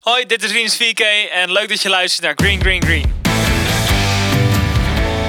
[0.00, 1.00] Hoi, dit is Rinus VK
[1.32, 3.12] en leuk dat je luistert naar Green Green Green.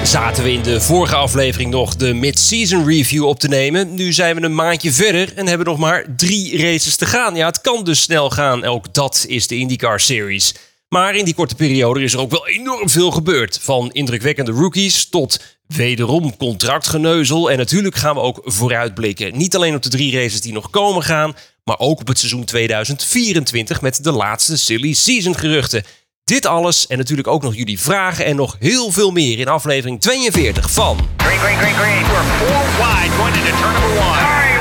[0.04, 3.94] Zaten we in de vorige aflevering nog de mid-season review op te nemen.
[3.94, 7.34] Nu zijn we een maandje verder en hebben nog maar drie races te gaan.
[7.34, 8.64] Ja, het kan dus snel gaan.
[8.64, 10.54] Ook dat is de IndyCar Series.
[10.88, 13.58] Maar in die korte periode is er ook wel enorm veel gebeurd.
[13.62, 15.40] Van indrukwekkende rookies tot
[15.76, 17.50] wederom contractgeneuzel.
[17.50, 19.36] En natuurlijk gaan we ook vooruitblikken.
[19.36, 22.44] Niet alleen op de drie races die nog komen gaan, maar ook op het seizoen
[22.44, 25.84] 2024 met de laatste silly season geruchten.
[26.24, 30.00] Dit alles en natuurlijk ook nog jullie vragen en nog heel veel meer in aflevering
[30.00, 30.98] 42 van...
[31.16, 32.02] Green, green, green, green.
[32.02, 34.51] We're four wide going into turn number one.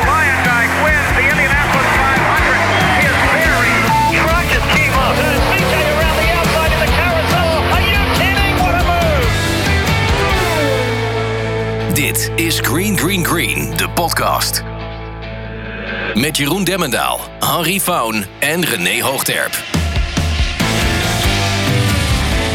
[11.93, 14.63] Dit is Green Green Green, de podcast.
[16.13, 19.63] Met Jeroen Demmendaal, Henry Faun en René Hoogterp.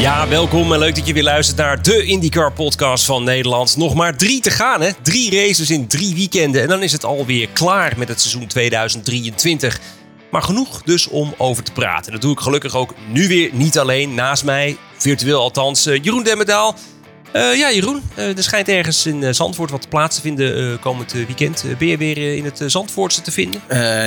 [0.00, 3.76] Ja, welkom en leuk dat je weer luistert naar de IndyCar podcast van Nederland.
[3.76, 4.90] Nog maar drie te gaan hè.
[5.02, 9.80] Drie races in drie weekenden en dan is het alweer klaar met het seizoen 2023.
[10.30, 12.12] Maar genoeg dus om over te praten.
[12.12, 14.14] Dat doe ik gelukkig ook nu weer niet alleen.
[14.14, 16.76] Naast mij, virtueel althans, eh, Jeroen Demmendaal.
[17.36, 21.12] Eh, ja, Jeroen, eh, er schijnt ergens in eh, Zandvoort wat plaats te vinden komend
[21.12, 21.64] weekend.
[21.78, 23.60] Ben je weer in het Zandvoortse te vinden?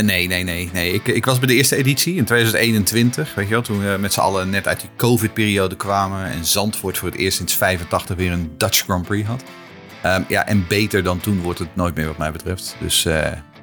[0.06, 0.70] Nee, nee, nee.
[0.74, 0.94] nee.
[0.94, 3.36] Ik, ik was bij de eerste editie in 2021.
[3.36, 6.32] Weet je wel, toen we met z'n allen net uit die COVID-periode kwamen.
[6.32, 9.44] En Zandvoort voor het eerst sinds 85 weer een Dutch Grand Prix had.
[10.02, 12.76] Ehm, ja, en beter dan toen wordt het nooit meer wat mij betreft.
[12.80, 13.08] Dus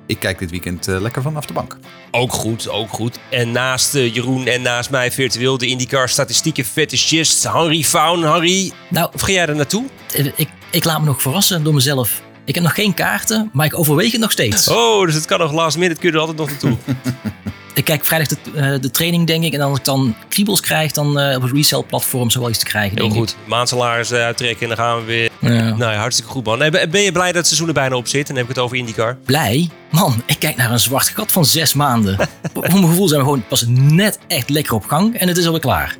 [0.06, 1.78] ik kijk dit weekend eh, lekker vanaf de bank.
[2.10, 3.18] Ook goed, ook goed.
[3.30, 8.22] En naast eh, Jeroen en naast mij virtueel de IndyCar statistieke fetischist Henry Faun.
[8.22, 9.84] Harry, Nou, of ga jij er naartoe?
[10.36, 12.22] ik, ik laat me nog verrassen door mezelf.
[12.44, 14.68] Ik heb nog geen kaarten, maar ik overweeg het nog steeds.
[14.68, 16.76] Oh, dus het kan nog last minute, kun je er altijd nog naartoe.
[17.76, 19.52] Ik kijk vrijdag de, eh, de training, denk ik.
[19.52, 22.64] En als ik dan kriebels krijg, dan eh, op het resale-platform zo wel iets te
[22.64, 23.36] krijgen, Heel denk goed.
[23.44, 25.24] Maandsalaris eh, uittrekken en dan gaan we weer.
[25.24, 25.32] ik.
[25.40, 25.76] Ja.
[25.76, 26.58] Nou ja, hartstikke goed man.
[26.58, 28.20] Nee, ben je blij dat het seizoen er bijna op zit?
[28.20, 29.16] En dan heb ik het over IndyCar.
[29.24, 29.68] Blij?
[29.90, 32.16] Man, ik kijk naar een zwart gat van zes maanden.
[32.54, 35.46] Voor mijn gevoel zijn we gewoon pas net echt lekker op gang en het is
[35.46, 35.96] alweer klaar.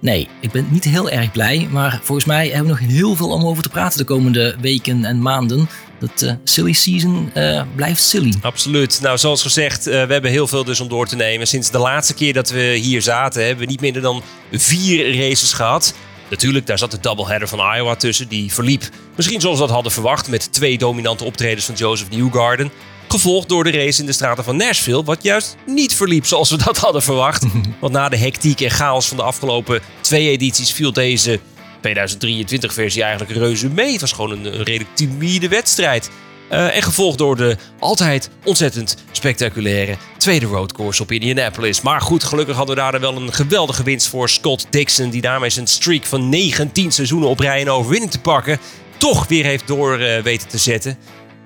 [0.00, 3.30] Nee, ik ben niet heel erg blij, maar volgens mij hebben we nog heel veel
[3.30, 5.68] om over te praten de komende weken en maanden.
[5.98, 8.34] Dat eh, silly season eh, blijft silly.
[8.40, 8.98] Absoluut.
[9.02, 11.46] Nou, zoals gezegd, eh, we hebben heel veel dus om door te nemen.
[11.46, 14.22] Sinds de laatste keer dat we hier zaten, hebben we niet minder dan
[14.52, 15.94] vier races gehad.
[16.30, 18.28] Natuurlijk, daar zat de doubleheader van Iowa tussen.
[18.28, 20.28] Die verliep misschien zoals we dat hadden verwacht.
[20.28, 22.70] Met twee dominante optredens van Joseph Newgarden.
[23.08, 25.04] Gevolgd door de race in de straten van Nashville.
[25.04, 27.44] Wat juist niet verliep zoals we dat hadden verwacht.
[27.80, 31.40] Want na de hectiek en chaos van de afgelopen twee edities viel deze
[31.78, 33.92] 2023-versie eigenlijk reuze mee.
[33.92, 36.10] Het was gewoon een, een redelijk timide wedstrijd.
[36.48, 41.80] Eh, en gevolgd door de altijd ontzettend spectaculaire tweede roadcourse op Indianapolis.
[41.80, 45.10] Maar goed, gelukkig hadden we daar wel een geweldige winst voor Scott Dixon.
[45.10, 48.58] Die daarmee zijn streak van 19 seizoenen op rij en overwinning te pakken.
[48.96, 50.98] Toch weer heeft door eh, weten te zetten.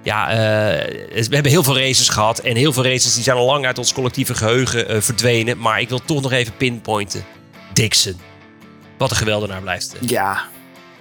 [0.02, 0.36] Ja, eh,
[1.10, 2.38] we hebben heel veel races gehad.
[2.38, 5.58] En heel veel races die zijn al lang uit ons collectieve geheugen eh, verdwenen.
[5.58, 7.24] Maar ik wil toch nog even pinpointen.
[7.72, 8.16] Dixon.
[8.98, 9.96] Wat een geweldenaar blijft.
[10.00, 10.44] Ja.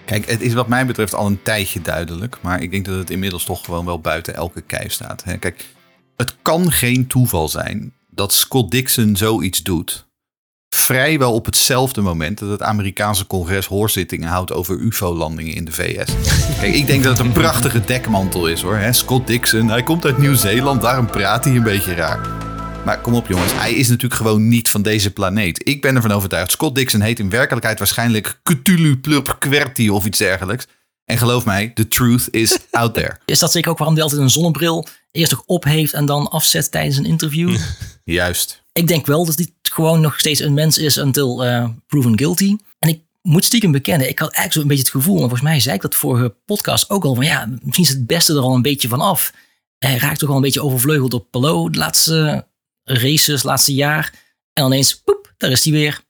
[0.05, 2.37] Kijk, het is wat mij betreft al een tijdje duidelijk.
[2.41, 5.23] Maar ik denk dat het inmiddels toch gewoon wel buiten elke kijf staat.
[5.23, 5.37] Hè.
[5.37, 5.65] Kijk,
[6.17, 10.09] het kan geen toeval zijn dat Scott Dixon zoiets doet.
[10.75, 16.13] Vrijwel op hetzelfde moment dat het Amerikaanse congres hoorzittingen houdt over UFO-landingen in de VS.
[16.59, 18.79] Kijk, ik denk dat het een prachtige dekmantel is hoor.
[18.91, 22.29] Scott Dixon, hij komt uit Nieuw-Zeeland, daarom praat hij een beetje raar.
[22.85, 25.67] Maar kom op jongens, hij is natuurlijk gewoon niet van deze planeet.
[25.67, 30.17] Ik ben ervan overtuigd, Scott Dixon heet in werkelijkheid waarschijnlijk Cthulhu Plurp Qwerty of iets
[30.17, 30.67] dergelijks.
[31.05, 33.17] En geloof mij, the truth is out there.
[33.25, 36.29] Is dat zeker ook waarom hij altijd een zonnebril eerst nog op heeft en dan
[36.29, 37.57] afzet tijdens een interview?
[38.03, 38.63] Juist.
[38.73, 39.37] ik denk wel dat
[39.71, 42.55] gewoon nog steeds een mens is until eh, proven guilty.
[42.79, 45.59] En ik moet stiekem bekennen, ik had eigenlijk zo'n beetje het gevoel, en volgens mij
[45.59, 48.55] zei ik dat vorige podcast ook al, van ja, misschien is het beste er al
[48.55, 49.33] een beetje van af.
[49.77, 52.47] Hij raakt toch al een beetje overvleugeld op Palou de laatste
[52.83, 54.13] races, laatste jaar.
[54.53, 56.01] En dan eens, poep, daar is hij weer.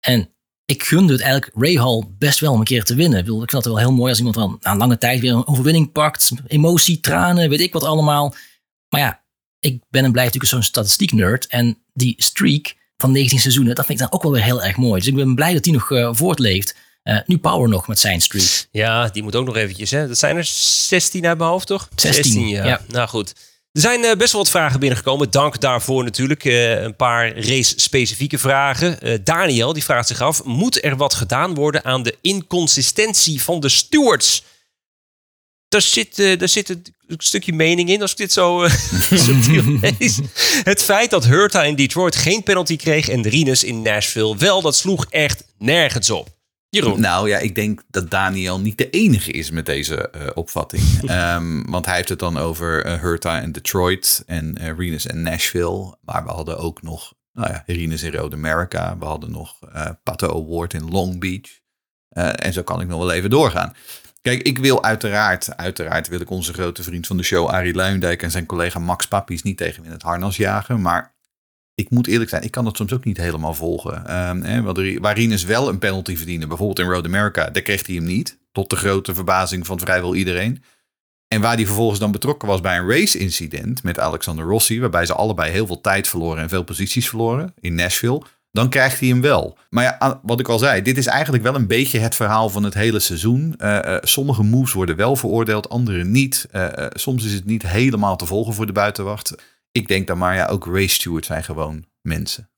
[0.00, 0.28] En
[0.64, 3.18] ik gunde het eigenlijk Ray Hall best wel om een keer te winnen.
[3.18, 5.20] Ik, bedoel, ik vind het wel heel mooi als iemand dan na een lange tijd
[5.20, 6.32] weer een overwinning pakt.
[6.46, 8.34] Emotie, tranen, weet ik wat allemaal.
[8.88, 9.24] Maar ja,
[9.58, 11.46] ik ben en blijf natuurlijk zo'n statistiek nerd.
[11.46, 14.76] En die streak van 19 seizoenen, dat vind ik dan ook wel weer heel erg
[14.76, 14.98] mooi.
[15.00, 16.74] Dus ik ben blij dat die nog eh, voortleeft.
[17.02, 18.66] Eh, nu Power nog met zijn streak.
[18.70, 19.90] Ja, die moet ook nog eventjes.
[19.90, 20.08] Hè?
[20.08, 21.88] Dat zijn er 16 uit mijn hoofd, toch?
[21.94, 22.64] 16, ja.
[22.64, 22.80] ja.
[22.88, 23.34] Nou goed.
[23.72, 25.30] Er zijn eh, best wel wat vragen binnengekomen.
[25.30, 26.44] Dank daarvoor natuurlijk.
[26.44, 29.20] Een paar race-specifieke vragen.
[29.24, 33.68] Daniel die vraagt zich af: moet er wat gedaan worden aan de inconsistentie van de
[33.68, 34.42] stewards?
[35.74, 36.84] Daar zit, eh, daar zit een
[37.18, 38.70] stukje mening in als ik dit zo eh,
[39.26, 40.20] subtiel lees.
[40.64, 44.76] Het feit dat Hurta in Detroit geen penalty kreeg en Rinus in Nashville wel, dat
[44.76, 46.32] sloeg echt nergens op.
[46.68, 47.00] Jeroen.
[47.00, 50.82] Nou ja, ik denk dat Daniel niet de enige is met deze eh, opvatting.
[51.06, 55.22] Ehm, want hij heeft het dan over uh, Hurta en Detroit en uh, Renus en
[55.22, 55.96] Nashville.
[56.00, 58.98] Maar we hadden ook nog nou ja, Renus in Road America.
[58.98, 59.58] We hadden nog
[60.02, 61.60] Pato Award in Long Beach.
[62.36, 63.74] en zo kan ik nog wel even doorgaan.
[64.24, 68.22] Kijk, ik wil uiteraard, uiteraard wil ik onze grote vriend van de show, Arie Luindijk
[68.22, 70.80] en zijn collega Max Pappies niet tegen in het harnas jagen.
[70.80, 71.14] Maar
[71.74, 74.28] ik moet eerlijk zijn, ik kan dat soms ook niet helemaal volgen.
[74.28, 78.04] Um, hè, waar wel een penalty verdiende, bijvoorbeeld in Road America, daar kreeg hij hem
[78.04, 78.38] niet.
[78.52, 80.62] Tot de grote verbazing van vrijwel iedereen.
[81.28, 85.14] En waar hij vervolgens dan betrokken was bij een race-incident met Alexander Rossi, waarbij ze
[85.14, 88.22] allebei heel veel tijd verloren en veel posities verloren in Nashville,
[88.54, 89.58] dan krijgt hij hem wel.
[89.70, 92.62] Maar ja, wat ik al zei, dit is eigenlijk wel een beetje het verhaal van
[92.62, 93.54] het hele seizoen.
[93.58, 96.48] Uh, uh, sommige moves worden wel veroordeeld, andere niet.
[96.52, 99.34] Uh, soms is het niet helemaal te volgen voor de buitenwacht
[99.74, 102.50] ik denk dan maar, ja, ook race stewards zijn gewoon mensen.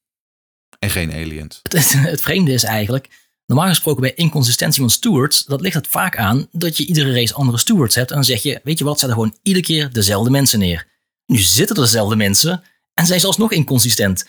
[0.79, 1.61] En geen aliens.
[1.63, 3.09] Het, het, vreemde is eigenlijk,
[3.47, 7.35] normaal gesproken bij inconsistentie van stewards, dat ligt het vaak aan dat je iedere race
[7.35, 8.11] andere stewards hebt.
[8.11, 10.87] En dan zeg je, weet je wat, zetten gewoon iedere keer dezelfde mensen neer.
[11.27, 12.63] Nu zitten er dezelfde mensen
[12.95, 14.27] en zijn ze alsnog inconsistent.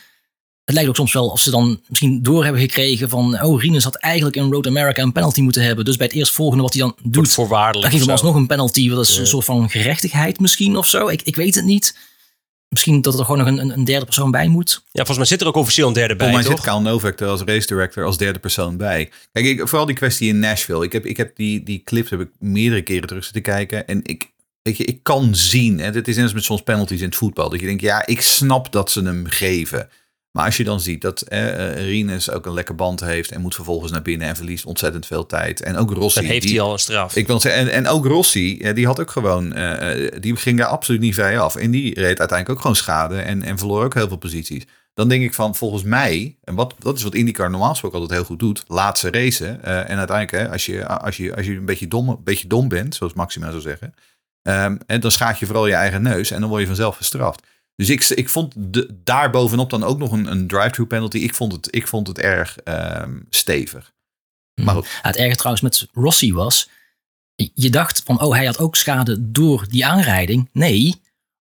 [0.68, 3.84] Het lijkt ook soms wel of ze dan misschien door hebben gekregen van, oh, Rinus
[3.84, 5.86] had eigenlijk in Road America een penalty moeten hebben.
[5.86, 8.90] Dus bij het eerstvolgende wat hij dan doet, voorwaardelijk dan geeft hem alsnog een penalty.
[8.90, 9.20] Dat is ja.
[9.20, 11.08] een soort van gerechtigheid misschien of zo.
[11.08, 11.98] Ik, ik weet het niet.
[12.70, 14.70] Misschien dat er gewoon nog een, een, derde persoon bij moet.
[14.70, 16.28] Ja, volgens mij zit er ook officieel een derde bij.
[16.28, 16.66] Volgens mij toch?
[16.66, 19.12] zit Kyle Novak er als race director als derde persoon bij.
[19.32, 20.86] Kijk, ik, vooral die kwestie in Nashville.
[20.86, 23.88] Ik heb, ik heb die, die clips heb ik meerdere keren terug zitten kijken.
[23.88, 24.32] En ik,
[24.62, 25.80] weet je, ik kan zien.
[25.80, 27.50] En het is net als met soms penalties in het voetbal.
[27.50, 29.90] Dat je denkt, ja, ik snap dat ze hem geven.
[30.38, 33.56] Maar als je dan ziet dat eh, Rines ook een lekker band heeft en moet
[33.56, 35.62] vervolgens naar binnen en verliest ontzettend veel tijd.
[35.62, 36.20] En ook Rossi.
[36.20, 37.16] Dan heeft die, hij al een straf.
[37.16, 40.68] Ik wil zeggen, en, en ook Rossi, die had ook gewoon, uh, die ging daar
[40.68, 41.56] absoluut niet vrij af.
[41.56, 44.64] En die reed uiteindelijk ook gewoon schade en, en verloor ook heel veel posities.
[44.94, 48.20] Dan denk ik van, volgens mij, en wat, dat is wat IndyCar normaal gesproken altijd
[48.20, 49.60] heel goed doet, laat ze racen.
[49.66, 52.48] Uh, en uiteindelijk, hè, als, je, als, je, als je een beetje dom, een beetje
[52.48, 53.94] dom bent, zoals Maxima zou zeggen,
[54.42, 57.46] um, en dan schaat je vooral je eigen neus en dan word je vanzelf gestraft.
[57.78, 61.18] Dus ik, ik vond de, daar bovenop dan ook nog een, een drive-through penalty.
[61.18, 63.94] Ik vond het, ik vond het erg um, stevig.
[64.62, 64.86] Maar goed.
[64.86, 66.70] Ja, het erge trouwens met Rossi was,
[67.36, 70.50] je dacht van, oh, hij had ook schade door die aanrijding.
[70.54, 71.02] Nee,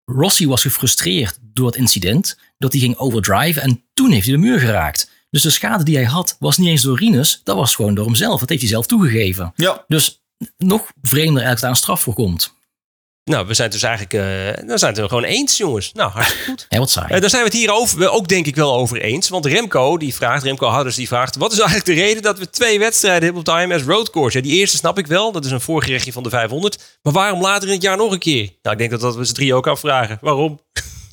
[0.05, 4.41] Rossi was gefrustreerd door het incident, dat hij ging overdriven en toen heeft hij de
[4.41, 5.09] muur geraakt.
[5.29, 8.05] Dus de schade die hij had, was niet eens door Rinus, dat was gewoon door
[8.05, 8.39] hemzelf.
[8.39, 9.53] Dat heeft hij zelf toegegeven.
[9.55, 9.83] Ja.
[9.87, 10.21] Dus
[10.57, 12.53] nog vreemder eigenlijk daar een straf voor komt.
[13.31, 14.13] Nou, we zijn het dus eigenlijk
[14.59, 15.91] uh, dan zijn er gewoon eens, jongens.
[15.93, 16.65] Nou, hartstikke goed.
[16.69, 17.15] Ja, wat saai.
[17.15, 19.29] Uh, daar zijn we het hier over, ook denk ik wel over eens.
[19.29, 21.35] Want Remco, die vraagt, Remco Hadders, die vraagt...
[21.35, 24.37] wat is eigenlijk de reden dat we twee wedstrijden hebben op de IMS Road Course?
[24.37, 26.97] Ja, die eerste snap ik wel, dat is een voorgerechtje van de 500.
[27.01, 28.49] Maar waarom later in het jaar nog een keer?
[28.61, 30.17] Nou, ik denk dat dat we z'n drie ook afvragen.
[30.21, 30.59] Waarom?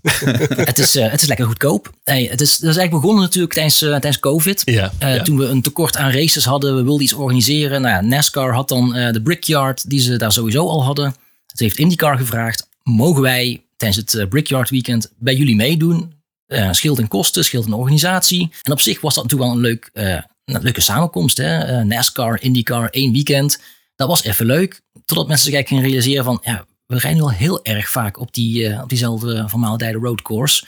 [0.54, 1.90] het, is, uh, het is lekker goedkoop.
[2.04, 4.62] Hey, het is, dat is eigenlijk begonnen natuurlijk tijdens, uh, tijdens COVID.
[4.64, 5.22] Ja, ja.
[5.22, 7.82] Toen we een tekort aan races hadden, we wilden iets organiseren.
[7.82, 11.14] Nou, NASCAR had dan de Brickyard, die ze daar sowieso al hadden.
[11.58, 16.12] Het heeft IndyCar gevraagd, mogen wij tijdens het uh, Brickyard Weekend bij jullie meedoen?
[16.46, 18.50] Uh, scheelt in kosten, scheelt in organisatie.
[18.62, 21.36] En op zich was dat natuurlijk wel een, leuk, uh, een leuke samenkomst.
[21.36, 21.84] Hè?
[21.84, 23.62] NASCAR, IndyCar, één weekend.
[23.96, 24.80] Dat was even leuk.
[25.04, 26.40] Totdat mensen zich eigenlijk gingen realiseren van...
[26.42, 30.66] Ja, we rijden wel heel erg vaak op, die, op diezelfde formaaltijde roadcourse.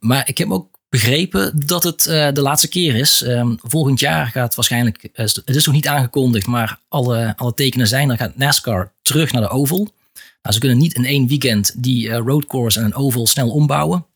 [0.00, 2.02] maar ik heb ook begrepen dat het
[2.34, 3.22] de laatste keer is.
[3.22, 5.08] Um, volgend jaar gaat waarschijnlijk...
[5.12, 8.08] het is nog niet aangekondigd, maar alle, alle tekenen zijn...
[8.08, 9.92] dan gaat NASCAR terug naar de Oval...
[10.44, 14.06] Nou, ze kunnen niet in één weekend die uh, roadcourse en een oval snel ombouwen.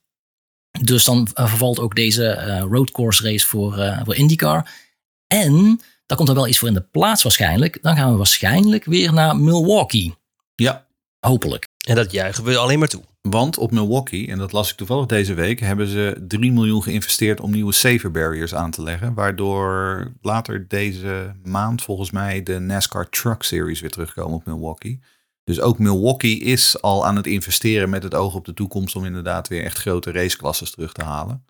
[0.82, 4.70] Dus dan uh, vervalt ook deze uh, roadcourse race voor, voor IndyCar.
[5.26, 7.82] En daar komt er wel iets voor in de plaats waarschijnlijk.
[7.82, 10.14] Dan gaan we waarschijnlijk weer naar Milwaukee.
[10.54, 10.86] Ja.
[11.20, 11.66] Hopelijk.
[11.86, 13.02] En dat juichen we alleen maar toe.
[13.20, 17.40] Want op Milwaukee, en dat las ik toevallig deze week, hebben ze 3 miljoen geïnvesteerd
[17.40, 19.14] om nieuwe safer barriers aan te leggen.
[19.14, 25.00] Waardoor later deze maand volgens mij de NASCAR Truck Series weer terugkomen op Milwaukee.
[25.48, 29.04] Dus ook Milwaukee is al aan het investeren met het oog op de toekomst om
[29.04, 31.44] inderdaad weer echt grote raceklasses terug te halen.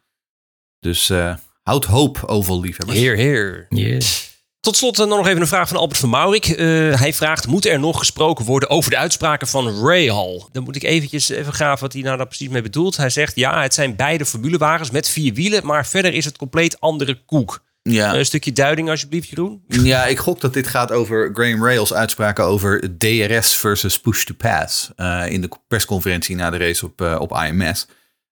[0.80, 2.98] Dus uh, houd hoop, oval liefhebbers.
[2.98, 3.66] Heer, heer.
[3.68, 4.30] Yes.
[4.60, 6.48] Tot slot dan nog even een vraag van Albert van Maurik.
[6.48, 6.56] Uh,
[7.00, 10.42] hij vraagt, moet er nog gesproken worden over de uitspraken van Ray Hall?
[10.52, 12.96] Dan moet ik eventjes even graven wat hij nou daar precies mee bedoelt.
[12.96, 16.80] Hij zegt, ja, het zijn beide formulewagens met vier wielen, maar verder is het compleet
[16.80, 17.64] andere koek.
[17.90, 18.14] Ja.
[18.14, 19.62] Een stukje duiding alsjeblieft, Jeroen.
[19.82, 24.34] Ja, ik gok dat dit gaat over Graham Rails uitspraken over DRS versus push to
[24.34, 24.90] pass.
[24.96, 27.86] Uh, in de persconferentie na de race op, uh, op IMS.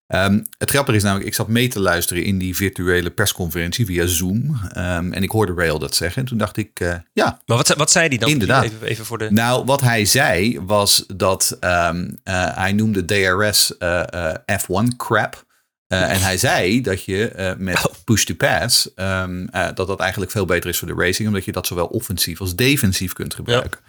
[0.07, 4.07] Ehm, het grappige is namelijk, ik zat mee te luisteren in die virtuele persconferentie via
[4.07, 4.61] Zoom.
[4.73, 6.23] Ehm, en ik hoorde Rail dat zeggen.
[6.23, 8.29] En toen dacht ik, eh, ja, Maar wat, wat zei hij dan?
[8.29, 8.65] Inderdaad.
[8.65, 9.31] Even, even voor de...
[9.31, 15.46] Nou, wat hij zei was dat ehm, eh, hij noemde DRS eh, eh, F1 crap.
[15.89, 20.45] Eh, en hij zei dat je eh, met push-to-pass, ehm, eh, dat dat eigenlijk veel
[20.45, 23.81] beter is voor de racing, omdat je dat zowel offensief als defensief kunt gebruiken.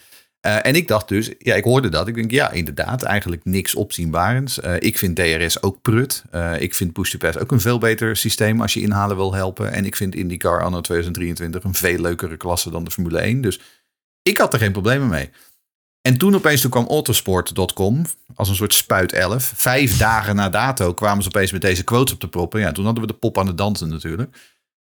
[0.42, 2.08] En ik dacht dus, ja, ik hoorde dat.
[2.08, 4.60] Ik denk, ja, inderdaad, eigenlijk niks opzienbarends.
[4.80, 6.24] Ik vind DRS ook prut.
[6.60, 9.72] Ik vind push-to-pass ook een veel beter systeem als je inhalen wil helpen.
[9.72, 13.42] En ik vind IndyCar anno 2023 een veel leukere klasse dan de Formule 1.
[13.42, 13.60] Dus
[14.22, 15.30] ik had er geen problemen mee.
[16.08, 19.52] En toen opeens toen kwam autosport.com als een soort spuit 11.
[19.56, 22.60] Vijf dagen na dato kwamen ze opeens met deze quotes op de proppen.
[22.60, 24.38] Ja, toen hadden we de pop aan het dansen natuurlijk.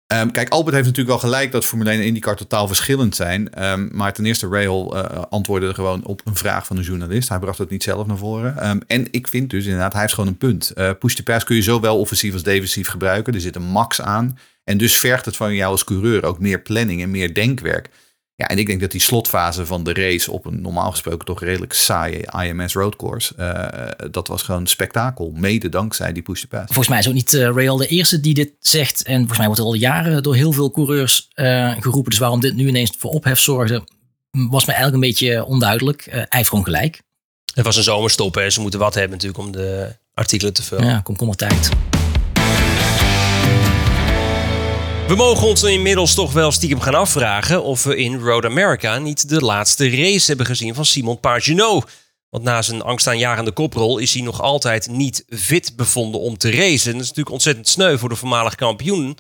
[0.07, 3.55] Ehm, kijk, Albert heeft natuurlijk wel gelijk dat Formule 1 en IndyCar totaal verschillend zijn.
[3.55, 7.29] Ehm, maar ten eerste, Rail eh, antwoordde gewoon op een vraag van een journalist.
[7.29, 8.59] Hij bracht het niet zelf naar voren.
[8.59, 10.71] Ehm, en ik vind dus inderdaad, hij heeft gewoon een punt.
[10.71, 13.35] Eh, push to pass kun je zowel offensief als defensief gebruiken.
[13.35, 14.39] Er zit een max aan.
[14.65, 17.89] En dus vergt het van jou als coureur ook meer planning en meer denkwerk.
[18.43, 21.41] Ja, en ik denk dat die slotfase van de race op een normaal gesproken toch
[21.41, 23.35] redelijk saaie IMS roadcourse.
[23.35, 25.33] eh, dat was gewoon spektakel.
[25.35, 26.65] Mede dankzij die push to pass.
[26.67, 29.03] Volgens mij is ook niet eh Rail de eerste die dit zegt.
[29.03, 32.11] En volgens mij wordt het al jaren door heel veel coureurs eh, geroepen.
[32.11, 33.85] Dus waarom dit nu ineens voor ophef zorgde,
[34.31, 36.07] was me eigenlijk een beetje onduidelijk.
[36.07, 37.03] Eh, hij heeft gewoon gelijk.
[37.55, 40.87] Het was een zomerstop en ze moeten wat hebben natuurlijk om de artikelen te vullen.
[40.87, 41.71] Ja, kom, kom maar tijd.
[45.09, 49.29] We mogen ons inmiddels toch wel stiekem gaan afvragen of we in Road America niet
[49.29, 51.91] de laatste race hebben gezien van Simon Pagenaud.
[52.31, 56.93] Want na zijn angstaanjagende koprol is hij nog altijd niet fit bevonden om te racen.
[56.93, 59.19] Dat is natuurlijk ontzettend sneu voor de voormalig kampioen.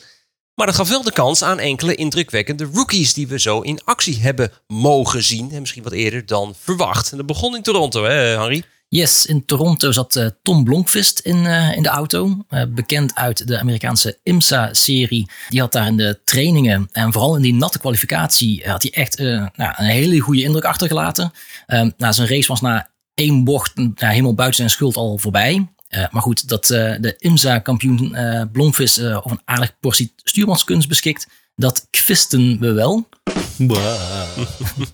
[0.55, 4.21] Maar dat gaf wel de kans aan enkele indrukwekkende rookies die we zo in actie
[4.21, 5.51] hebben mogen zien.
[5.53, 7.11] En misschien wat eerder dan verwacht.
[7.11, 8.63] En dat begon in Toronto, hè Henry?
[8.95, 12.45] Yes, in Toronto zat eh, Tom Blomqvist in, eh, in de auto.
[12.49, 15.31] Eh, bekend uit de Amerikaanse IMSA-serie.
[15.49, 18.63] Die had daar in de trainingen en vooral in die natte kwalificatie...
[18.67, 21.33] had hij echt nou, een hele goede indruk achtergelaten.
[21.67, 25.69] Ehm, nou, zijn race was na één bocht nou, helemaal buiten zijn schuld al voorbij.
[26.11, 31.27] Maar goed, dat de IMSA-kampioen eh Blomqvist over een aardig portie stuurmanskunst beschikt...
[31.55, 33.09] dat kwisten we wel.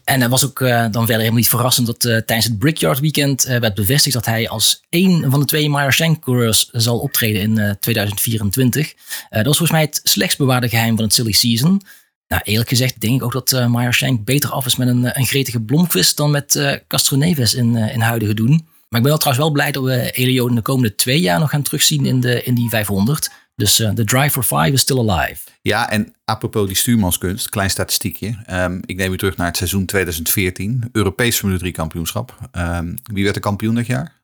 [0.04, 3.00] En het was ook eh, dan verder helemaal niet verrassend dat eh, tijdens het Brickyard
[3.00, 6.98] Weekend eh, werd bevestigd dat hij als één van de twee Meyer Shank coureurs zal
[6.98, 8.92] optreden in eh, 2024.
[8.92, 8.94] Eh,
[9.30, 11.82] dat was volgens mij het slechtst bewaarde geheim van het silly season.
[12.28, 15.18] Nou, eerlijk gezegd denk ik ook dat uh, Meyer Shank beter af is met een,
[15.18, 18.48] een gretige Blomqvist dan met Castro Neves in, in huidige doen.
[18.88, 21.38] Maar ik ben wel trouwens wel blij dat we Elio in de komende twee jaar
[21.38, 23.30] nog gaan terugzien in, de, in die 500.
[23.58, 25.50] Dus eh, de Drive for Five is still alive.
[25.62, 28.42] Ja, en apropos die stuurmanskunst, klein statistiekje.
[28.46, 32.38] Ehm, ik neem u terug naar het seizoen 2014, Europees Formule 3 kampioenschap.
[32.50, 34.22] Ehm, wie werd de kampioen dat jaar?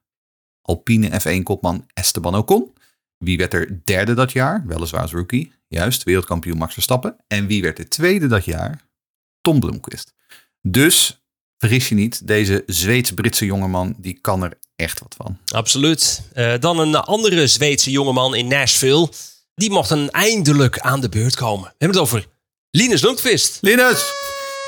[0.62, 2.72] Alpine F1-kopman Esteban Ocon.
[3.18, 4.64] Wie werd er derde dat jaar?
[4.66, 5.52] Weliswaar als rookie.
[5.68, 7.16] Juist, wereldkampioen Max Verstappen.
[7.26, 8.80] En wie werd de tweede dat jaar?
[9.40, 10.14] Tom Blomqvist.
[10.62, 11.24] Dus,
[11.58, 15.38] vergis je niet, deze Zweeds-Britse jongeman, die kan er echt wat van.
[15.52, 16.22] Absoluut.
[16.32, 19.08] Eh, dan een andere Zweedse jongeman in Nashville.
[19.54, 21.64] Die mocht dan eindelijk aan de beurt komen.
[21.64, 22.26] We hebben het over
[22.70, 23.58] Linus Lundqvist.
[23.60, 24.04] Linus!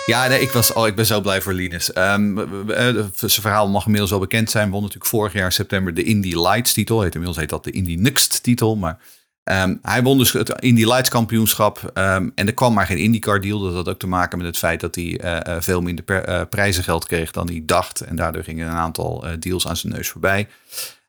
[0.07, 1.93] Ja, nee, ik, was, oh, ik ben zo blij voor Linus.
[1.93, 2.39] Ehm,
[2.71, 4.71] eh, zijn verhaal mag inmiddels wel bekend zijn.
[4.71, 7.01] Won natuurlijk vorig jaar in september de Indy Lights titel.
[7.01, 8.77] Heet, inmiddels heet dat de Indy Next titel.
[8.77, 8.99] Maar
[9.47, 11.91] ehm, hij won dus het Indy Lights kampioenschap.
[11.95, 13.61] ehm, en er kwam maar geen IndyCar deal.
[13.61, 16.25] Dat had ook te maken met het feit dat hij eh, eh, veel minder per,
[16.25, 18.00] eh, prijzengeld kreeg dan hij dacht.
[18.00, 20.49] En daardoor gingen een aantal deals aan zijn neus voorbij.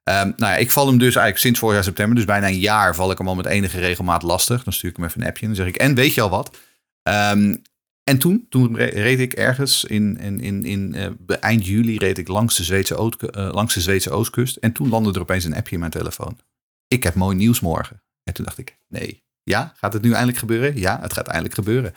[0.04, 2.60] Ehm, nou ja, ik val hem dus eigenlijk sinds vorig jaar september, dus bijna een
[2.60, 4.64] jaar, val ik hem al met enige regelmaat lastig.
[4.64, 6.30] Dan stuur ik hem even een appje en dan zeg ik, en weet je al
[6.30, 6.58] wat?
[8.04, 12.28] En toen, toen re- reed ik ergens in, in, in, in eind juli reed ik
[12.28, 13.12] langs de, Zweedse
[13.52, 14.56] langs de Zweedse oostkust.
[14.56, 16.38] En toen landde er opeens een appje in mijn telefoon.
[16.88, 18.02] Ik heb mooi nieuws morgen.
[18.28, 19.26] En toen dacht ik, nee.
[19.44, 20.80] Ja, gaat het nu eindelijk gebeuren?
[20.80, 21.94] Ja, het gaat eindelijk gebeuren.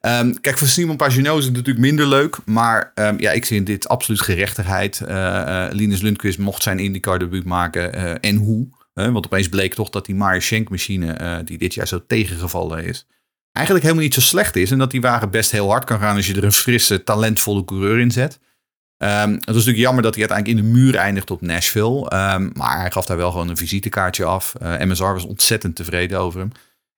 [0.00, 2.36] Ehm, kijk, voor Simon Pagenaud is het natuurlijk minder leuk.
[2.44, 5.00] Maar ehm, ja, ik zie in dit absoluut gerechtigheid.
[5.00, 7.92] Eh, eh, Linus Lundqvist mocht zijn IndyCar debuut maken.
[7.92, 8.68] eh, en hoe?
[8.94, 13.06] Want opeens bleek toch dat die Meyer Shank machine, die dit jaar zo tegengevallen is,
[13.52, 14.70] eigenlijk helemaal niet zo slecht is.
[14.70, 17.64] En dat die wagen best heel hard kan gaan als je er een frisse, talentvolle
[17.64, 18.38] coureur in zet.
[19.02, 22.08] Ehm, het was natuurlijk jammer dat hij uiteindelijk in de muur eindigt op Nashville.
[22.08, 24.54] Ehm, maar hij gaf daar wel gewoon een visitekaartje af.
[24.60, 26.50] Eh, MSR was ontzettend tevreden over hem.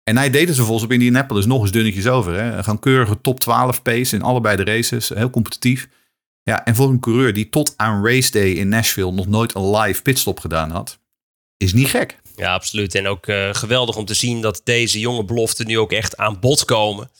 [0.03, 2.35] En hij deed het vervolgens op Indianapolis nog eens dunnetjes over.
[2.35, 2.63] Hè.
[2.63, 5.09] Gewoon keurige top 12 pace in allebei de races.
[5.09, 5.89] Heel competitief.
[6.43, 9.77] Ja, en voor een coureur die tot aan race day in Nashville nog nooit een
[9.77, 10.99] live pitstop gedaan had,
[11.57, 12.21] is niet gek.
[12.37, 12.95] Ja, absoluut.
[12.95, 16.41] En ook eh, geweldig om te zien dat deze jonge beloften nu ook echt aan
[16.41, 17.11] bod komen.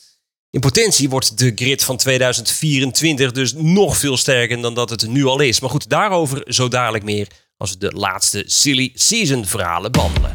[0.55, 5.25] In potentie wordt de grid van 2024 dus nog veel sterker dan dat het nu
[5.25, 5.59] al is.
[5.59, 10.33] Maar goed, daarover zo dadelijk meer als we de laatste silly season verhalen behandelen.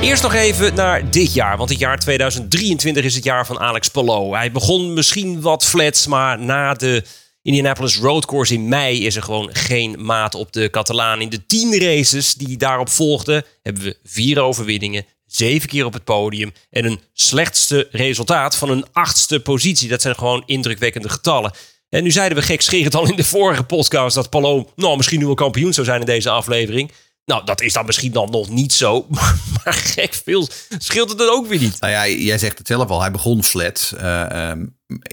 [0.00, 3.88] Eerst nog even naar dit jaar, want het jaar 2023 is het jaar van Alex
[3.88, 4.36] Palou.
[4.36, 7.04] Hij begon misschien wat flats, maar na de
[7.42, 11.20] Indianapolis Road Course in mei is er gewoon geen maat op de Catalaan.
[11.20, 16.04] In de tien races die daarop volgden hebben we vier overwinningen, zeven keer op het
[16.04, 19.88] podium en een slechtste resultaat van een achtste positie.
[19.88, 21.52] Dat zijn gewoon indrukwekkende getallen.
[21.88, 25.26] En nu zeiden we gekscherend al in de vorige podcast dat Palou nou, misschien nu
[25.26, 26.92] wel kampioen zou zijn in deze aflevering.
[27.28, 29.06] Nou, dat is dan misschien dan nog niet zo.
[29.64, 31.80] Maar gek veel scheelt het ook weer niet.
[31.80, 33.00] Nou ja, jij zegt het zelf al.
[33.00, 34.66] Hij begon flat eh, ehm,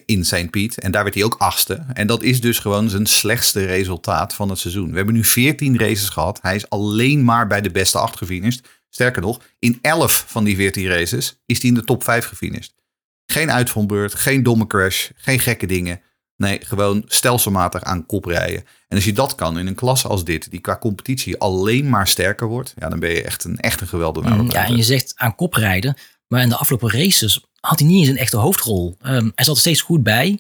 [0.06, 0.50] in St.
[0.50, 0.80] Piet.
[0.80, 1.86] En daar werd hij ook achtste.
[1.94, 4.90] En dat is dus gewoon zijn slechtste resultaat van het seizoen.
[4.90, 6.40] We hebben nu 14 races gehad.
[6.42, 8.68] Hij is alleen maar bij de beste acht gefinished.
[8.96, 12.74] Sterker nog, in 11 van die 14 races is hij in de top 5 gefinished.
[13.26, 16.02] Geen uitvondbeurt, geen domme crash, geen gekke dingen.
[16.38, 18.64] Nee, gewoon stelselmatig aan kop rijden.
[18.88, 22.08] En als je dat kan in een klasse als dit, die qua competitie alleen maar
[22.08, 24.38] sterker wordt, ja, dan ben je echt een, echt een geweldenaar.
[24.38, 25.98] Mm, ja, en je zegt aan kop rijden,
[26.28, 28.96] maar in de afgelopen races had hij niet eens een echte hoofdrol.
[29.02, 30.40] Ehm, hij zat er steeds goed bij,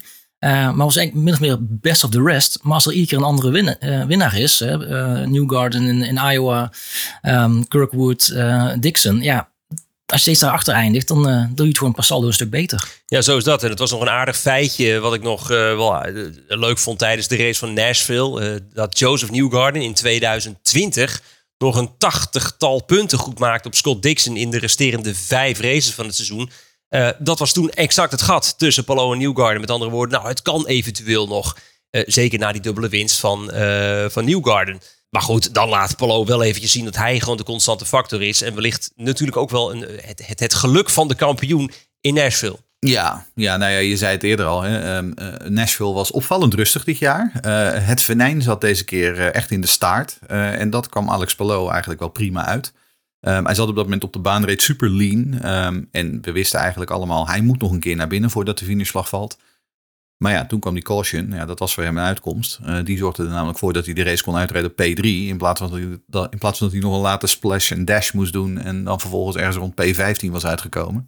[0.51, 2.59] maar was eigenlijk min of meer best of the rest.
[2.61, 4.75] Maar als er iedere keer een andere eh, winnaar is, uh,
[5.25, 6.71] Newgarden in, in Iowa,
[7.21, 9.49] ehm, Kirkwood, eh, Dixon, ja,
[10.05, 12.49] als je steeds daarachter eindigt, dan eh, doe je het gewoon per saldo een stuk
[12.49, 13.01] beter.
[13.05, 13.63] Ja, zo is dat.
[13.63, 16.13] En het was nog een aardig feitje wat ik nog eh, wel eh,
[16.47, 18.41] leuk vond tijdens de race van Nashville.
[18.41, 21.21] eh, dat Joseph Newgarden in 2020
[21.57, 26.05] nog een tachtigtal punten goed maakte op Scott Dixon in de resterende vijf races van
[26.05, 26.49] het seizoen.
[26.95, 29.61] Eh, dat was toen exact het gat tussen Palou en Newgarden.
[29.61, 31.57] Met andere woorden, nou, het kan eventueel nog.
[31.89, 34.79] eh, zeker na die dubbele winst van, eh, van Newgarden.
[35.09, 38.41] Maar goed, dan laat Palou wel eventjes zien dat hij gewoon de constante factor is.
[38.41, 41.71] En wellicht natuurlijk ook wel een, het, het, geluk van de kampioen
[42.01, 42.57] in Nashville.
[42.79, 44.61] Ja, ja, nou ja, je zei het eerder al.
[44.61, 44.95] Hè.
[44.95, 47.31] Ehm, eh, Nashville was opvallend rustig dit jaar.
[47.81, 50.19] Het venijn zat deze keer echt in de staart.
[50.27, 52.73] En dat kwam Alex Palou eigenlijk wel prima uit.
[53.25, 55.39] Ehm, hij zat op dat moment op de baan, reed super lean.
[55.41, 58.65] Ehm, en we wisten eigenlijk allemaal, hij moet nog een keer naar binnen voordat de
[58.65, 59.37] finishvlag valt.
[60.17, 61.31] Maar ja, toen kwam die caution.
[61.31, 62.59] Ja, dat was voor hem een uitkomst.
[62.63, 65.27] Eh, die zorgde er namelijk voor dat hij de race kon uitrijden op P3.
[65.27, 67.71] In plaats, van dat hij, dat- in plaats van dat hij nog een late splash
[67.71, 68.57] en dash moest doen.
[68.57, 71.07] En dan vervolgens ergens rond P15 was uitgekomen.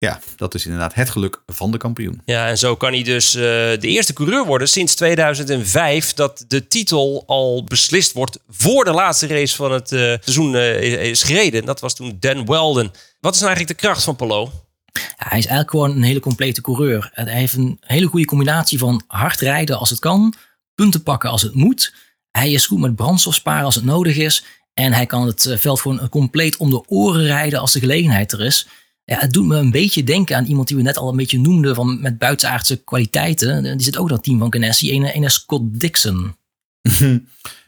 [0.00, 2.22] Ja, dat is inderdaad het geluk van de kampioen.
[2.24, 6.66] Ja, en zo kan hij dus eh, de eerste coureur worden sinds 2005 dat de
[6.66, 11.64] titel al beslist wordt voor de laatste race van het eh, seizoen eh, is gereden.
[11.64, 12.90] Dat was toen Dan Weldon.
[13.20, 14.48] Wat is nou eigenlijk de kracht van Palou?
[14.92, 17.10] Ja, hij is eigenlijk gewoon een hele complete coureur.
[17.12, 20.34] Hij heeft een hele goede combinatie van hard rijden als het kan,
[20.74, 21.94] punten pakken als het moet.
[22.30, 24.44] Hij is goed met brandstof sparen als het nodig is.
[24.74, 28.40] En hij kan het veld gewoon compleet om de oren rijden als de gelegenheid er
[28.40, 28.68] is.
[29.10, 31.38] Ja, het doet me een beetje denken aan iemand die we net al een beetje
[31.38, 33.62] noemden van met buitenaardse kwaliteiten.
[33.62, 36.34] Die zit ook in dat team van Ganassi, een, een Scott Dixon.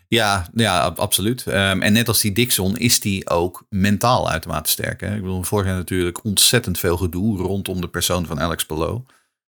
[0.09, 1.46] Ja, ja ab- absoluut.
[1.46, 5.00] Ehm, en net als die Dixon is die ook mentaal uitermate sterk.
[5.00, 5.14] Hè?
[5.14, 9.00] Ik bedoel, vorig jaar natuurlijk ontzettend veel gedoe rondom de persoon van Alex Palou.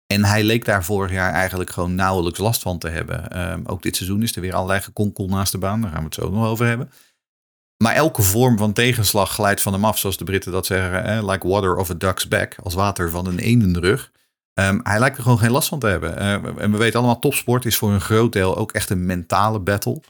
[0.06, 3.30] En hij leek daar vorig jaar eigenlijk gewoon nauwelijks last van te hebben.
[3.30, 5.80] Ehm, ook dit seizoen is er weer allerlei gekonkel naast de baan.
[5.80, 6.90] Daar gaan we het zo nog over hebben.
[7.76, 11.26] Maar elke vorm van tegenslag glijdt van hem af, zoals de Britten dat zeggen.
[11.30, 14.10] Like water of a duck's back, als water van een eendenrug.
[14.54, 16.18] Ehm hij lijkt er gewoon geen last van te hebben.
[16.18, 19.58] Eh, en we weten allemaal, topsport is voor een groot deel ook echt een mentale
[19.58, 20.00] battle.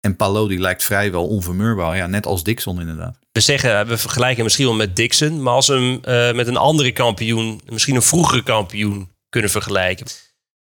[0.00, 1.96] En Palou die lijkt vrijwel onvermurbaar.
[1.96, 3.18] Ja, net als Dixon inderdaad.
[3.32, 6.46] We zeggen, we vergelijken hem misschien wel met Dixon, maar als we hem eh, met
[6.46, 10.06] een andere kampioen, misschien een vroegere kampioen, kunnen vergelijken.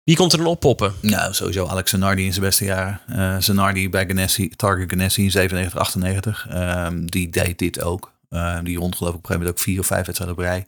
[0.07, 0.93] Wie komt er dan oppoppen?
[1.01, 3.43] Nou, sowieso Alex Zanardi in zijn beste jaren.
[3.43, 6.47] Zanardi bij Ganassi, Target Ganassi in 97, 98.
[6.49, 8.11] Ehm, die deed dit ook.
[8.29, 10.43] Ehm, die rond geloof ik op een gegeven moment ook vier of vijf wedstrijden op
[10.43, 10.65] rij.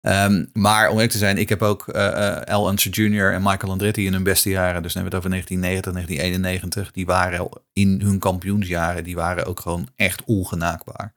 [0.00, 3.32] Ehm, maar om eerlijk te zijn, ik heb ook eh, Al Unser Jr.
[3.32, 4.82] en Michael Andretti in hun beste jaren.
[4.82, 6.92] Dus dan hebben we het over 1990, 1991.
[6.92, 11.12] Die waren in hun kampioensjaren, die waren ook gewoon echt ongenaakbaar.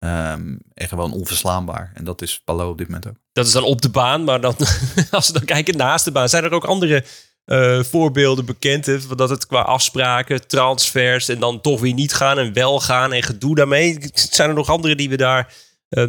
[0.00, 1.90] Ehm, en gewoon onverslaanbaar.
[1.94, 3.16] En dat is Palou op dit moment ook.
[3.32, 4.40] Dat is dan op de baan, maar
[5.10, 7.04] als we dan kijken naast de baan, zijn er ook andere
[7.44, 8.86] eh, voorbeelden bekend.
[8.86, 13.12] Hè, dat het qua afspraken, transfers en dan toch weer niet gaan en wel gaan
[13.12, 13.98] en gedoe daarmee.
[14.12, 15.52] Zijn er nog andere die we daar,
[15.90, 16.04] eh,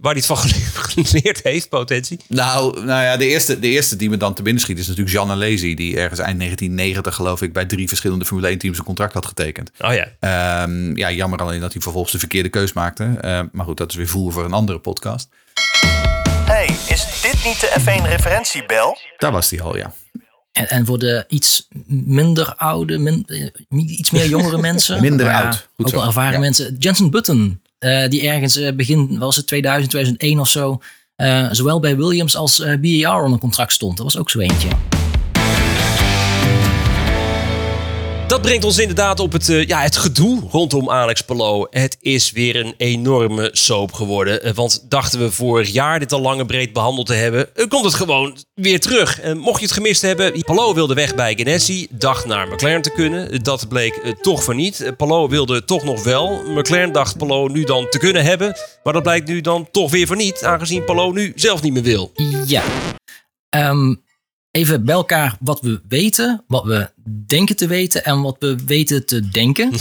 [0.00, 0.36] waar hij het van
[1.06, 2.18] geleerd heeft, potentie?
[2.28, 5.14] Nou, nou ja, de eerste, de eerste die me dan te binnen schiet is natuurlijk
[5.16, 5.74] Jean Alesi.
[5.74, 9.26] Die ergens eind 1990 geloof ik bij drie verschillende Formule 1 teams een contract had
[9.26, 9.70] getekend.
[9.78, 10.06] Oh ja.
[10.20, 13.04] Ehm, ja, jammer alleen dat hij vervolgens de verkeerde keus maakte.
[13.20, 15.28] Ehm, maar goed, dat is weer voer voor een andere podcast.
[16.44, 18.98] Hey, is dit niet de F1 referentiebel?
[19.18, 19.92] Daar was hij al, ja.
[20.52, 23.46] En, en voor de iets minder oude, min- eh,
[23.98, 25.00] iets meer jongere mensen.
[25.00, 25.96] Minder oud, goed ook zo.
[25.96, 26.38] wel ervaren Ja.
[26.38, 26.76] mensen.
[26.78, 30.80] Jensen Button, eh, die ergens eh, begin, was het 2000, 2001 of zo,
[31.16, 33.96] eh, zowel bij Williams als BAR onder contract stond.
[33.96, 34.91] Dat was ook zo eentje.
[38.32, 41.66] Dat brengt ons inderdaad op het, eh, ja, het gedoe rondom Alex Palou.
[41.70, 44.42] Het is weer een enorme soap geworden.
[44.42, 47.68] Eh, want dachten we vorig jaar dit al lang en breed behandeld te hebben, eh,
[47.68, 49.34] komt het gewoon weer terug.
[49.34, 53.42] Mocht je het gemist hebben, Palou wilde weg bij Ganassi, dacht naar McLaren te kunnen.
[53.42, 54.92] Dat bleek toch van niet.
[54.96, 56.42] Palou wilde toch nog wel.
[56.46, 58.56] McLaren dacht Palou nu dan te kunnen hebben.
[58.82, 61.82] Maar dat blijkt nu dan toch weer van niet, aangezien Palou nu zelf niet meer
[61.82, 62.12] wil.
[62.46, 62.62] Ja.
[63.48, 63.94] Ehm,
[64.52, 66.90] even bij elkaar wat we weten, wat we
[67.26, 69.70] denken te weten en wat we weten te denken.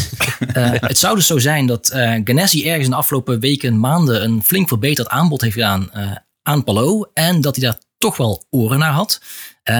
[0.53, 3.79] Eh, Het zou dus zo zijn dat eh Ganassi ergens in de afgelopen weken en
[3.79, 7.07] maanden een flink verbeterd aanbod heeft gedaan eh, aan Palou.
[7.13, 9.21] En dat hij daar toch wel oren naar had.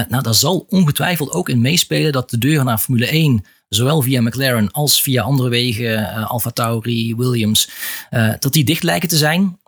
[0.08, 4.20] Nou, daar zal ongetwijfeld ook in meespelen dat de deuren naar Formule 1, zowel via
[4.20, 7.70] McLaren als via andere wegen, eh Alfa Tauri, Williams,
[8.38, 9.58] dat die dicht lijken te zijn.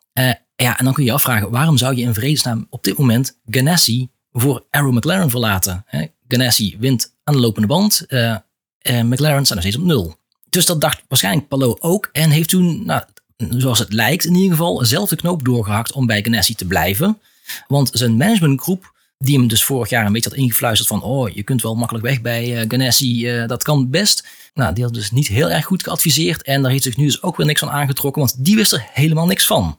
[0.57, 3.39] Ja, en dan kun je je afvragen, waarom zou je in vredesnaam op dit moment
[3.47, 5.85] Ganassi voor Arrow McLaren verlaten?
[6.29, 8.37] Ganassi wint aan de lopende band, eh,
[8.79, 10.17] en McLaren staan nog steeds op nul.
[10.49, 13.03] Dus dat dacht waarschijnlijk Palou ook en heeft toen, nou,
[13.37, 17.19] zoals het lijkt in ieder geval, zelf de knoop doorgehakt om bij Ganassi te blijven.
[17.67, 21.43] Want zijn managementgroep, die hem dus vorig jaar een beetje had ingefluisterd van, oh, je
[21.43, 24.27] kunt wel makkelijk weg bij eh, Ganassi, eh, dat kan best.
[24.55, 27.23] Nou, die had dus niet heel erg goed geadviseerd en daar heeft zich nu dus
[27.23, 29.79] ook weer niks van aangetrokken, want die wist er helemaal niks van.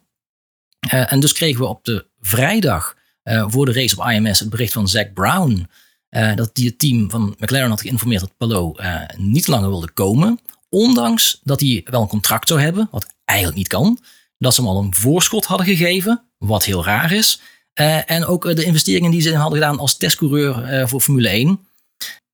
[0.89, 4.73] En dus kregen we op de vrijdag eh, voor de race op IMS het bericht
[4.73, 5.67] van Zack Brown.
[6.09, 9.91] eh, dat die het team van McLaren had geïnformeerd dat Palou eh, niet langer wilde
[9.91, 10.39] komen.
[10.69, 13.99] Ondanks dat hij wel een contract zou hebben, wat eigenlijk niet kan.
[14.37, 17.41] Dat ze hem al een voorschot hadden gegeven, wat heel raar is.
[18.05, 21.47] En ook de investeringen die ze hadden gedaan als testcoureur voor Formule 1.
[21.47, 21.59] Nou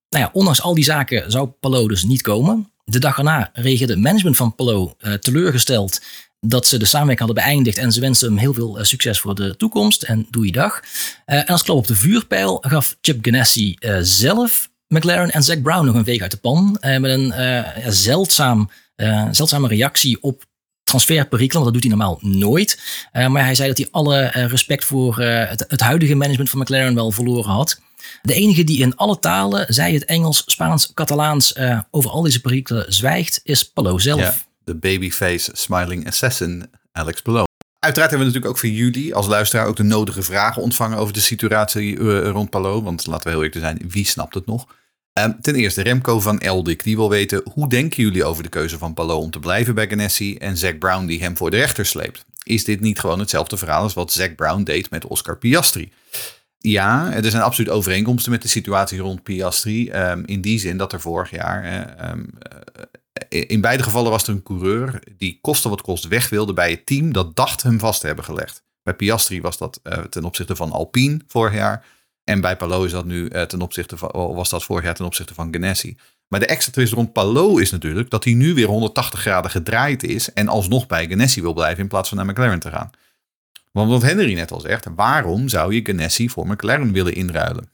[0.10, 2.72] ja, ondanks al die zaken zou Palou dus niet komen.
[2.84, 6.02] De dag erna reageerde management van Palou teleurgesteld
[6.46, 9.36] dat ze de samenwerking hadden beëindigd en ze wensen hem heel veel eh, succes voor
[9.36, 10.80] de toekomst en doei dag.
[11.26, 15.62] Eh, en als klap op de vuurpijl gaf Chip Ganassi eh, zelf McLaren en Zack
[15.62, 17.34] Brown nog een veeg uit de pan met een
[17.88, 18.70] zeldzaam,
[19.32, 20.46] zeldzame reactie op
[20.84, 22.80] transferperikelen, want dat doet hij normaal nooit.
[23.12, 27.52] Maar hij zei dat hij alle respect voor het, huidige management van McLaren wel verloren
[27.52, 27.82] had.
[28.22, 31.56] De enige die in alle talen, zij het Engels, Spaans, Catalaans,
[31.92, 34.50] over al deze perikelen zwijgt, is Palou zelf.
[34.64, 37.46] De babyface smiling assassin Alex Palou.
[37.80, 41.14] Uiteraard hebben we natuurlijk ook voor jullie als luisteraar ook de nodige vragen ontvangen over
[41.14, 42.84] de situatie eh, rond Palou.
[42.84, 44.68] Want laten we heel eerlijk zijn, wie snapt het nog?
[45.14, 48.78] Ehm, ten eerste Remco van Eldik, die wil weten hoe denken jullie over de keuze
[48.78, 51.86] van Palou om te blijven bij Ganassi en Zack Brown die hem voor de rechter
[51.86, 52.26] sleept?
[52.44, 55.92] Is dit niet gewoon hetzelfde verhaal als wat Zack Brown deed met Oscar Piastri?
[56.58, 59.90] Ja, er zijn absoluut overeenkomsten met de situatie rond Piastri.
[59.90, 61.64] ehm, in die zin dat er vorig jaar.
[61.64, 62.58] ehm, eh,
[63.32, 66.86] in beide gevallen was er een coureur die koste wat kost weg wilde bij het
[66.86, 68.64] team dat dacht hem vast te hebben gelegd.
[68.84, 71.86] Bij Piastri was dat eh, ten opzichte van Alpine vorig jaar.
[72.24, 75.06] En bij Palou is dat nu eh, ten opzichte van, was dat vorig jaar ten
[75.06, 75.98] opzichte van Ganassi.
[76.28, 80.04] Maar de extra twist rond Palou is natuurlijk dat hij nu weer 180 graden gedraaid
[80.04, 80.34] is.
[80.34, 82.90] En alsnog bij Ganassi wil blijven in plaats van naar McLaren te gaan.
[83.72, 87.70] Want wat Henry net al zegt, waarom zou je Ganassi voor McLaren willen inruilen?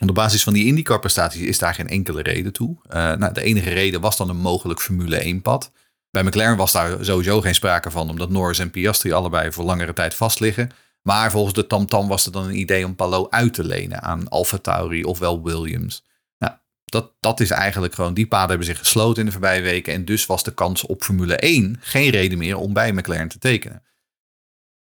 [0.00, 2.76] Op basis van die IndyCar prestaties is daar geen enkele reden toe.
[2.88, 5.72] Eh, nou, de enige reden was dan een mogelijk Formule 1 pad.
[6.10, 9.92] Bij McLaren was daar sowieso geen sprake van, omdat Norris en Piastri allebei voor langere
[9.92, 10.70] tijd vast liggen.
[11.02, 14.28] Maar volgens de TamTam was er dan een idee om Palou uit te lenen aan
[14.28, 16.04] Alfa Tauri of wel Williams.
[16.38, 16.52] Nou,
[16.84, 19.92] dat, dat is eigenlijk gewoon, die paden hebben zich gesloten in de voorbije weken.
[19.92, 23.38] En dus was de kans op Formule 1 geen reden meer om bij McLaren te
[23.38, 23.82] tekenen.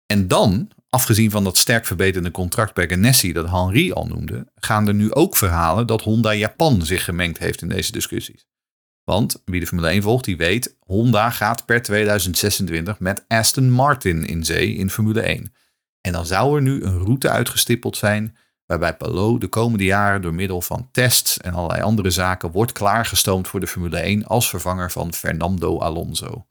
[0.06, 4.88] En dan, afgezien van dat sterk verbeterde contract bij Ganassi dat Henri al noemde, gaan
[4.88, 8.45] er nu ook verhalen dat Honda Japan zich gemengd heeft in deze discussies.
[9.04, 14.25] Want wie de Formule 1 volgt, die weet, Honda gaat per 2026 met Aston Martin
[14.25, 15.54] in zee in Formule 1.
[16.01, 20.34] En dan zou er nu een route uitgestippeld zijn waarbij Palou de komende jaren door
[20.34, 24.91] middel van tests en allerlei andere zaken wordt klaargestoomd voor de Formule 1 als vervanger
[24.91, 26.47] van Fernando Alonso.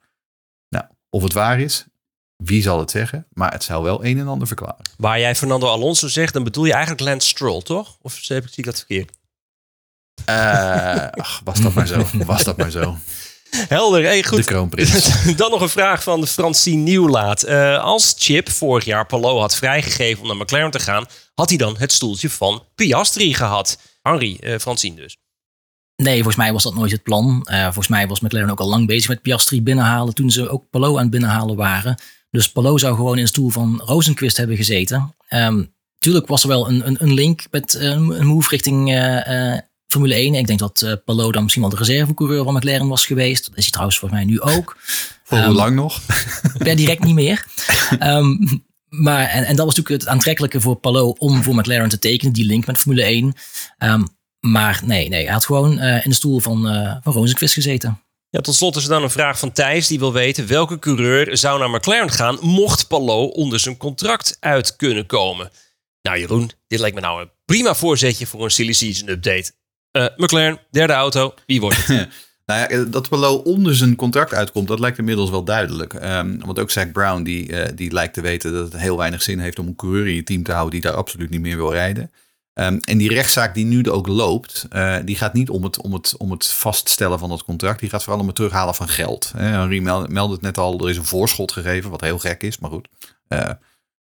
[0.69, 1.87] Nou, of het waar is,
[2.43, 3.27] wie zal het zeggen?
[3.33, 4.85] Maar het zou wel een en ander verklaren.
[4.97, 7.97] Waar jij Fernando Alonso zegt, dan bedoel je eigenlijk Lance Stroll, toch?
[8.03, 9.11] Of zie ik dat verkeerd?
[10.25, 12.07] Eh, ach, was dat maar zo.
[12.13, 12.97] Was dat maar zo.
[13.51, 14.45] Helder, hey, De goed.
[14.45, 15.11] kroonprins.
[15.37, 17.43] Dan nog een vraag van Francine Nieuwlaat.
[17.43, 21.59] Eh, als Chip vorig jaar Palou had vrijgegeven om naar McLaren te gaan, had hij
[21.59, 23.79] dan het stoeltje van Piastri gehad?
[24.03, 25.17] Henri, eh Francine dus.
[25.97, 27.43] Nee, volgens mij was dat nooit het plan.
[27.45, 30.71] Eh, volgens mij was McLaren ook al lang bezig met Piastri binnenhalen toen ze ook
[30.71, 31.99] Palou aan het binnenhalen waren.
[32.31, 35.15] Dus Palou zou gewoon in de stoel van Rosenquist hebben gezeten.
[35.29, 35.63] Ehm
[36.01, 39.61] tuurlijk was er wel een, een, een link met eh, een move richting eh, eh,
[39.87, 40.35] Formule 1.
[40.35, 43.47] Ik denk dat eh Palou dan misschien wel de reservecoureur van McLaren was geweest.
[43.47, 44.77] Dat is hij trouwens volgens mij nu ook.
[45.25, 46.01] Voor hoe Ehm, lang nog?
[46.59, 47.47] per direct niet meer.
[47.99, 48.37] Ehm,
[48.89, 52.33] maar, en, en dat was natuurlijk het aantrekkelijke voor Palou om voor McLaren te tekenen,
[52.33, 53.35] die link met Formule 1.
[53.79, 54.05] Ehm,
[54.41, 58.01] maar nee, nee, hij had gewoon in de stoel van, eh van Rosenquist gezeten.
[58.33, 59.87] Ja, tot slot is er dan een vraag van Thijs.
[59.87, 62.39] Die wil weten welke coureur zou naar McLaren gaan...
[62.41, 65.51] mocht Palou onder zijn contract uit kunnen komen.
[66.03, 69.53] Nou Jeroen, dit lijkt me nou een prima voorzetje voor een silly season update.
[69.91, 72.09] Eh, McLaren, derde auto, wie wordt het?
[72.47, 75.95] Nou ja, dat Palou onder zijn contract uitkomt, dat lijkt inmiddels wel duidelijk.
[75.95, 79.23] Ehm, want ook Zack Brown, die, eh, die lijkt te weten dat het heel weinig
[79.23, 81.57] zin heeft om een coureur in je team te houden die daar absoluut niet meer
[81.57, 82.11] wil rijden.
[82.61, 85.93] Ehm, en die rechtszaak die nu ook loopt, eh, die gaat niet om het, om,
[85.93, 87.81] het, om het vaststellen van dat contract.
[87.81, 89.33] Die gaat vooral om het terughalen van geld.
[89.37, 92.59] Hè, meld- meldde het net al, er is een voorschot gegeven, wat heel gek is,
[92.59, 92.89] maar goed.
[93.29, 93.51] Eh,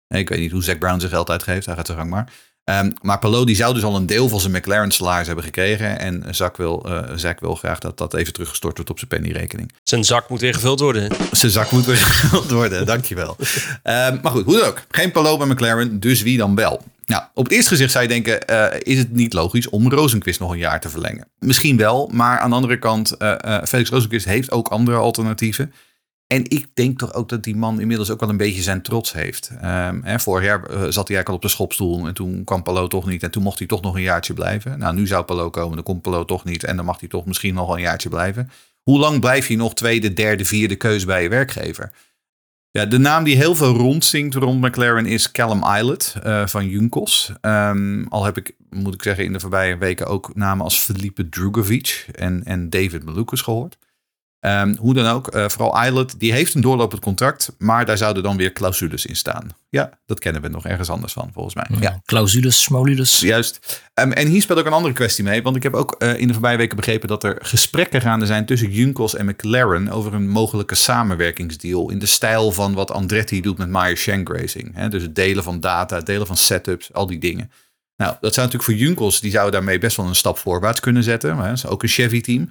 [0.09, 2.33] ik weet niet hoe Zack Brown zijn geld uitgeeft, hij gaat zijn gang maar.
[2.64, 5.99] Ehm, maar Palou die zou dus al een deel van zijn McLaren salaris hebben gekregen.
[5.99, 9.73] En Zack wil, eh, wil graag dat dat even teruggestort wordt op zijn pennyrekening.
[9.83, 11.11] zijn zak moet weer gevuld worden.
[11.33, 13.37] Zijn zak moet weer gevuld worden, dankjewel.
[13.83, 14.83] Ehm maar goed, hoe dan ook.
[14.88, 16.83] Geen Palou bij McLaren, dus wie dan wel?
[17.09, 20.40] Nou, op het eerste gezicht zou je denken, eh, is het niet logisch om Rosenquist
[20.40, 21.29] nog een jaar te verlengen?
[21.38, 25.73] Misschien wel, maar aan de andere kant, eh, Felix Rosenquist heeft ook andere alternatieven.
[26.27, 29.12] En ik denk toch ook dat die man inmiddels ook wel een beetje zijn trots
[29.12, 29.51] heeft.
[29.61, 32.88] Ehm, hè, vorig jaar zat hij eigenlijk al op de schopstoel en toen kwam Palou
[32.88, 33.23] toch niet.
[33.23, 34.79] En toen mocht hij toch nog een jaartje blijven.
[34.79, 36.64] Nou, nu zou Palou komen, dan komt Palou toch niet.
[36.64, 38.51] En dan mag hij toch misschien nog wel een jaartje blijven.
[38.83, 41.90] Hoe lang blijf je nog tweede, derde, vierde keus bij je werkgever?
[42.71, 47.33] Ja, de naam die heel veel rondzinkt rond McLaren is Callum Islet eh, van Junkos.
[47.41, 51.29] Ehm, al heb ik, moet ik zeggen, in de voorbije weken ook namen als Felipe
[51.29, 53.79] Drugovic en, en David Malukas gehoord.
[54.40, 58.22] Ehm, hoe dan ook, eh, vooral Islet, die heeft een doorlopend contract, maar daar zouden
[58.22, 59.48] dan weer clausules in staan.
[59.68, 61.66] Ja, dat kennen we nog ergens anders van, volgens mij.
[61.81, 63.20] Ja, Clausules, smolules.
[63.20, 63.83] Juist.
[63.94, 65.42] Ehm, en hier speelt ook een andere kwestie mee.
[65.42, 68.46] Want ik heb ook eh, in de voorbije weken begrepen dat er gesprekken gaande zijn
[68.46, 71.90] tussen Junkos en McLaren over een mogelijke samenwerkingsdeal.
[71.90, 74.74] In de stijl van wat Andretti doet met Meyer Shank Racing.
[74.74, 74.88] Hè?
[74.88, 77.51] Dus het delen van data, het delen van setups, al die dingen.
[77.96, 81.03] Nou, dat zou natuurlijk voor Junkos, die zouden daarmee best wel een stap voorwaarts kunnen
[81.03, 81.35] zetten.
[81.35, 82.51] Maar, hè, dat is ook een Chevy-team.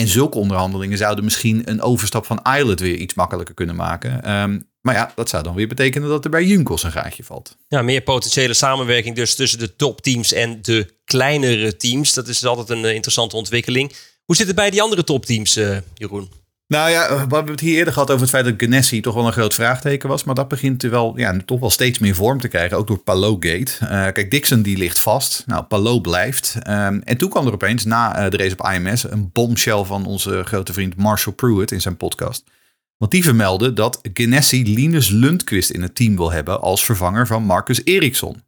[0.00, 4.22] En zulke onderhandelingen zouden misschien een overstap van Islet weer iets makkelijker kunnen maken.
[4.22, 7.56] Ehm, maar ja, dat zou dan weer betekenen dat er bij Junkos een gaatje valt.
[7.68, 12.12] Ja, meer potentiële samenwerking dus tussen de topteams en de kleinere teams.
[12.12, 13.92] Dat is altijd een eh, interessante ontwikkeling.
[14.24, 16.30] Hoe zit het bij die andere topteams, eh, Jeroen?
[16.66, 19.26] Nou ja, we hebben het hier eerder gehad over het feit dat Ganassi toch wel
[19.26, 20.24] een groot vraagteken was.
[20.24, 22.76] Maar dat begint wel, ja, toch wel steeds meer vorm te krijgen.
[22.76, 23.72] Ook door Palou-gate.
[23.80, 25.42] Eh, kijk, Dixon die ligt vast.
[25.46, 26.56] Nou, Palou blijft.
[26.62, 30.06] Ehm, en toen kwam er opeens na eh, de race op IMS een bombshell van
[30.06, 32.44] onze grote vriend Marshall Pruitt in zijn podcast.
[32.96, 37.42] Want die vermeldde dat Ganassi Linus Lundqvist in het team wil hebben als vervanger van
[37.42, 38.42] Marcus Eriksson.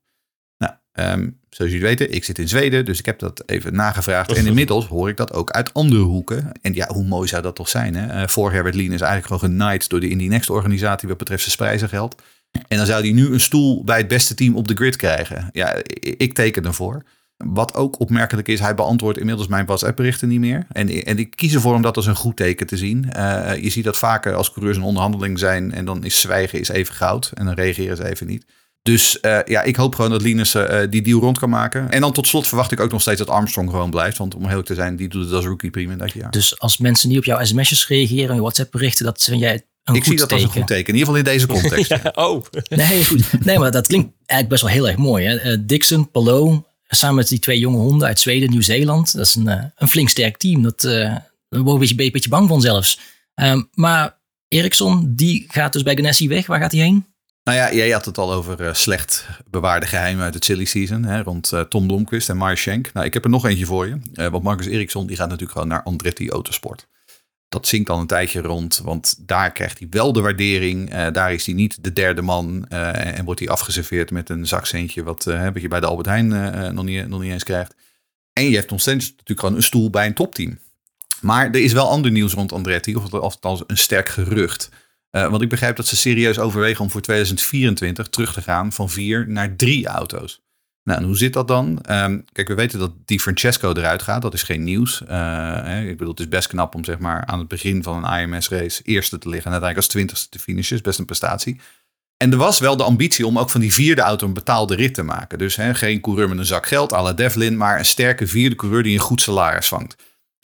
[0.96, 4.32] Ehm, zoals jullie weten, ik zit in Zweden, dus ik heb dat even nagevraagd.
[4.32, 6.52] En inmiddels hoor ik dat ook uit andere hoeken.
[6.62, 7.94] En ja, hoe mooi zou dat toch zijn?
[7.94, 8.06] Hè?
[8.06, 11.42] Eh, vorig jaar werd Linus eigenlijk gewoon genaaid door de Indie Next organisatie wat betreft
[11.42, 12.22] zijn prijzengeld.
[12.68, 15.48] En dan zou hij nu een stoel bij het beste team op de grid krijgen.
[15.52, 17.02] Ja, ik teken ervoor.
[17.36, 20.66] Wat ook opmerkelijk is, hij beantwoordt inmiddels mijn WhatsApp-berichten niet meer.
[20.72, 23.12] En, en ik kies ervoor om dat als een goed teken te zien.
[23.12, 26.68] Eh, je ziet dat vaker als coureurs in onderhandeling zijn en dan is zwijgen is
[26.68, 27.30] even goud.
[27.34, 28.44] En dan reageren ze even niet.
[28.86, 31.90] Dus eh, ja, ik hoop gewoon dat Linus eh, die deal rond kan maken.
[31.90, 34.18] En dan tot slot verwacht ik ook nog steeds dat Armstrong gewoon blijft.
[34.18, 36.30] Want om heel eerlijk te zijn, die doet het als rookie prima dat jaar.
[36.30, 39.52] Dus als mensen niet op jouw sms'jes reageren en je WhatsApp berichten, dat vind jij
[39.84, 40.94] een ik goed zie dat als een goed teken.
[40.94, 41.90] In ieder geval in deze context.
[42.02, 42.12] ja.
[42.14, 43.44] Oh, Nee, goed.
[43.44, 45.26] Nee, maar dat klinkt eigenlijk best wel heel erg mooi.
[45.26, 45.36] Hè?
[45.36, 49.16] Eh, Dixon, Palou, samen met die twee jonge honden uit Zweden, Nieuw-Zeeland.
[49.16, 50.62] Dat is een, eh, een flink sterk team.
[50.62, 51.16] Dat, eh
[51.48, 52.98] daar word ik een beetje, bang van zelfs.
[53.34, 54.18] Ehm, maar
[54.48, 56.46] Eriksson, die gaat dus bij Ganassi weg.
[56.46, 57.06] Waar gaat hij heen?
[57.46, 61.04] Nou ja, jij had het al over eh, slecht bewaarde geheimen uit het silly season.
[61.04, 62.92] Hè, rond eh, Tom Blomqvist en Meyer Shank.
[62.92, 63.98] Nou, ik heb er nog eentje voor je.
[64.14, 66.86] Eh, want Marcus Eriksson die gaat natuurlijk gewoon naar Andretti Autosport.
[67.48, 70.94] Dat zinkt al een tijdje rond, want daar krijgt hij wel de waardering.
[71.10, 75.02] Daar is hij niet de derde man en wordt hij afgeserveerd met een zakcentje...
[75.02, 76.28] wat, wat je bij de Albert Heijn
[76.74, 77.74] nog, niet, nog niet eens krijgt.
[78.32, 80.58] En je hebt steeds natuurlijk gewoon een stoel bij een topteam.
[81.20, 84.70] Maar er is wel ander nieuws rond Andretti, of althans een sterk gerucht...
[85.16, 88.90] Uh, want ik begrijp dat ze serieus overwegen om voor 2024 terug te gaan van
[88.90, 90.44] vier naar drie auto's.
[90.82, 91.84] Nou, en hoe zit dat dan?
[91.90, 94.22] Um, kijk, we weten dat Di Francesco eruit gaat.
[94.22, 95.02] Dat is geen nieuws.
[95.06, 98.20] Hè, ik bedoel, het is best knap om zeg maar aan het begin van een
[98.20, 100.76] IMS-race eerste te liggen en uiteindelijk als twintigste te finishen.
[100.76, 101.60] is best een prestatie.
[102.16, 104.94] En er was wel de ambitie om ook van die vierde auto een betaalde rit
[104.94, 105.38] te maken.
[105.38, 108.94] Dus geen coureur met een zak geld à Devlin, maar een sterke vierde coureur die
[108.94, 109.96] een goed salaris vangt.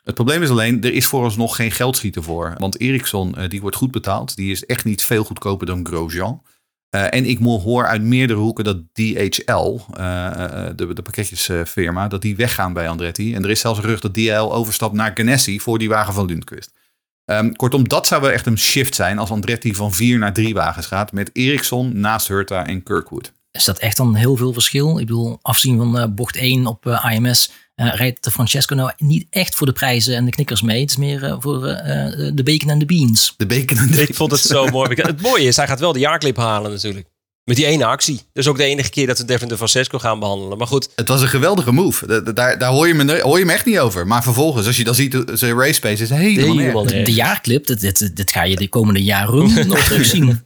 [0.03, 2.55] Het probleem is alleen, er is vooralsnog geen geldschieter voor.
[2.59, 4.37] Want Ericsson, uh, die wordt goed betaald.
[4.37, 6.43] Die is echt niet veel goedkoper dan Grosjean.
[6.95, 12.37] Uh, en ik hoor uit meerdere hoeken dat DHL, uh, de, de pakketjesfirma, dat die
[12.37, 13.35] weggaan bij Andretti.
[13.35, 16.27] En er is zelfs een gerucht dat DHL overstapt naar Ganassi voor die wagen van
[16.27, 16.73] Lundqvist.
[17.25, 20.55] Um, kortom, dat zou wel echt een shift zijn als Andretti van vier naar drie
[20.55, 21.13] wagens gaat.
[21.13, 23.33] Met Ericsson naast Hurta en Kirkwood.
[23.51, 24.99] Is dat echt dan heel veel verschil?
[24.99, 29.55] Ik bedoel, afzien van bocht 1 op IMS eh, rijdt de Francesco nou niet echt
[29.55, 30.81] voor de prijzen en de knikkers mee.
[30.81, 33.35] Het is meer eh, voor eh, eh, de bacon en de beans.
[33.37, 34.95] De bacon en de Ik vond het zo mooi.
[34.95, 37.11] Het mooie is, hij gaat wel de jaarclip halen natuurlijk.
[37.45, 38.21] Met die ene actie.
[38.33, 40.59] Dus ook de enige keer dat we Devin de Francesco gaan behandelen.
[40.59, 42.07] Maar goed, Het was een geweldige move.
[42.07, 44.07] Da- da- Daar, daar hoor, je me, hoor je me echt niet over.
[44.07, 46.85] Maar vervolgens, als je dan ziet, zijn race pace is helemaal, helemaal.
[46.87, 50.41] De jaarclip, dit, dit, dit ga je de komende jaren nog terug zien.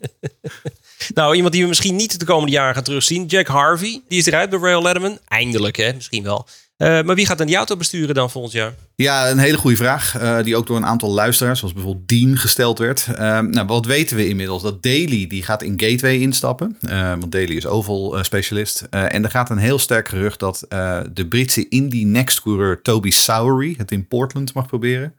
[1.15, 3.27] Nou, iemand die we misschien niet de komende jaren gaan terugzien.
[3.27, 4.03] Jack Harvey.
[4.09, 5.19] Die is eruit bij Rail Letterman.
[5.29, 5.93] Eindelijk, hè?
[5.95, 6.47] Misschien wel.
[6.77, 8.75] Eh, maar wie gaat dan die auto besturen dan volgend jaar?
[8.95, 10.15] Ja, een hele goede vraag.
[10.19, 13.07] eh, die ook door een aantal luisteraars, zoals bijvoorbeeld Dean, gesteld werd.
[13.17, 14.63] Eh, nou, wat weten we inmiddels?
[14.63, 16.77] Dat Daly die gaat in Gateway instappen.
[17.19, 18.81] want Daly is oval specialist.
[18.91, 20.67] En er gaat een heel sterk gerucht dat
[21.13, 25.15] de Britse Indy Next coureur Toby Sowery het in Portland mag proberen.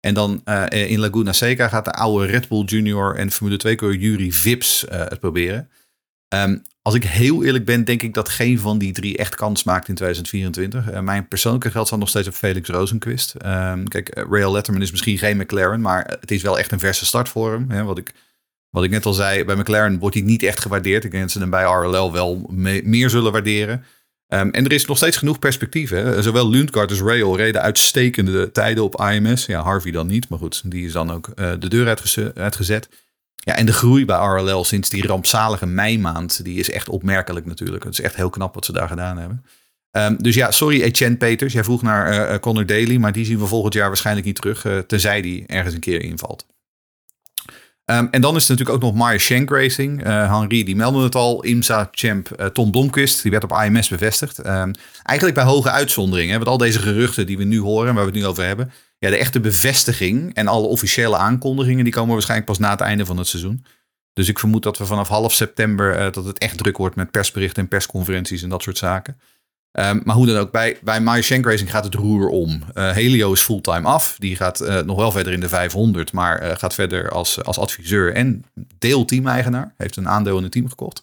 [0.00, 4.00] En dan in Laguna Seca gaat de oude Red Bull Junior en Formule 2 coureur
[4.00, 5.68] Yuri Vips het proberen.
[6.28, 9.62] Ehm, als ik heel eerlijk ben, denk ik dat geen van die drie echt kans
[9.64, 10.90] maakt in 2024.
[10.90, 13.34] Eh, mijn persoonlijke geld staat nog steeds op Felix Rozenquist.
[13.34, 16.78] Ehm, kijk, eh, Rail Letterman is misschien geen McLaren, maar het is wel echt een
[16.78, 17.70] verse start voor hem.
[17.70, 17.82] Hè?
[17.84, 18.12] Wat, ik,
[18.70, 21.04] wat ik net al zei, bij McLaren wordt hij niet echt gewaardeerd.
[21.04, 23.84] Ik denk dat ze hem bij RLL wel me- meer zullen waarderen.
[24.26, 25.90] Ehm, en er is nog steeds genoeg perspectief.
[25.90, 26.22] Hè?
[26.22, 29.46] Zowel Lundgaard als Rail reden uitstekende tijden op IMS.
[29.46, 32.88] Ja, Harvey dan niet, maar goed, die is dan ook eh, de deur uitgeze- uitgezet.
[33.36, 37.84] Ja, en de groei bij RLL sinds die rampzalige meimaand, die is echt opmerkelijk natuurlijk.
[37.84, 39.44] Het is echt heel knap wat ze daar gedaan hebben.
[39.94, 41.52] Ehm, dus ja, sorry Etienne Peters.
[41.52, 44.64] Jij vroeg naar eh, Connor Daly, maar die zien we volgend jaar waarschijnlijk niet terug,
[44.64, 46.46] eh, tenzij die ergens een keer invalt.
[47.84, 50.02] Ehm, en dan is er natuurlijk ook nog Maya Shank Racing.
[50.02, 51.44] Henri, die meldde het al.
[51.44, 54.38] IMSA-champ eh, Tom Blomqvist, die werd op IMS bevestigd.
[54.38, 56.30] Ehm, eigenlijk bij hoge uitzondering.
[56.30, 58.44] Hè, met al deze geruchten die we nu horen en waar we het nu over
[58.44, 58.72] hebben.
[58.98, 61.84] Ja, de echte bevestiging en alle officiële aankondigingen...
[61.84, 63.64] die komen waarschijnlijk pas na het einde van het seizoen.
[64.12, 65.96] Dus ik vermoed dat we vanaf half september...
[65.96, 69.20] eh, dat het echt druk wordt met persberichten en persconferenties en dat soort zaken.
[69.70, 72.62] Ehm, maar hoe dan ook, bij, bij Shank Racing gaat het roer om.
[72.74, 74.16] Eh, Helio is fulltime af.
[74.18, 78.14] Die gaat eh, nog wel verder in de 500, maar gaat verder als, als adviseur
[78.14, 78.44] en
[78.78, 79.74] deelteam-eigenaar.
[79.76, 81.02] Heeft een aandeel in het team gekocht.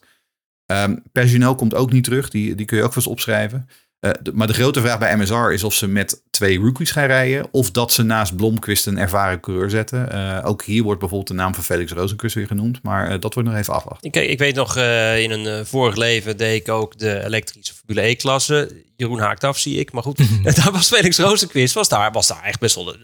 [0.65, 3.69] Ehm Perginel komt ook niet terug, die, die kun je ook vast opschrijven.
[4.01, 7.05] Eh, de- maar de grote vraag bij MSR is of ze met twee rookies gaan
[7.05, 7.47] rijden.
[7.51, 10.11] Of dat ze naast Blomqvist een ervaren coureur zetten.
[10.11, 12.83] Eh, ook hier wordt bijvoorbeeld de naam van Felix Rozenkus weer genoemd.
[12.83, 14.11] Maar eh, dat wordt nog even afwachten.
[14.11, 17.73] Ik, ik weet nog, eh, in een eh, vorig leven deed ik ook de elektrische
[17.73, 18.83] Formule E-klasse.
[18.95, 19.91] Jeroen haakt af, zie ik.
[19.91, 20.17] Maar goed,
[20.55, 21.73] daar was Felix Rozenquist.
[21.73, 22.97] Was daar, was daar echt best wel de,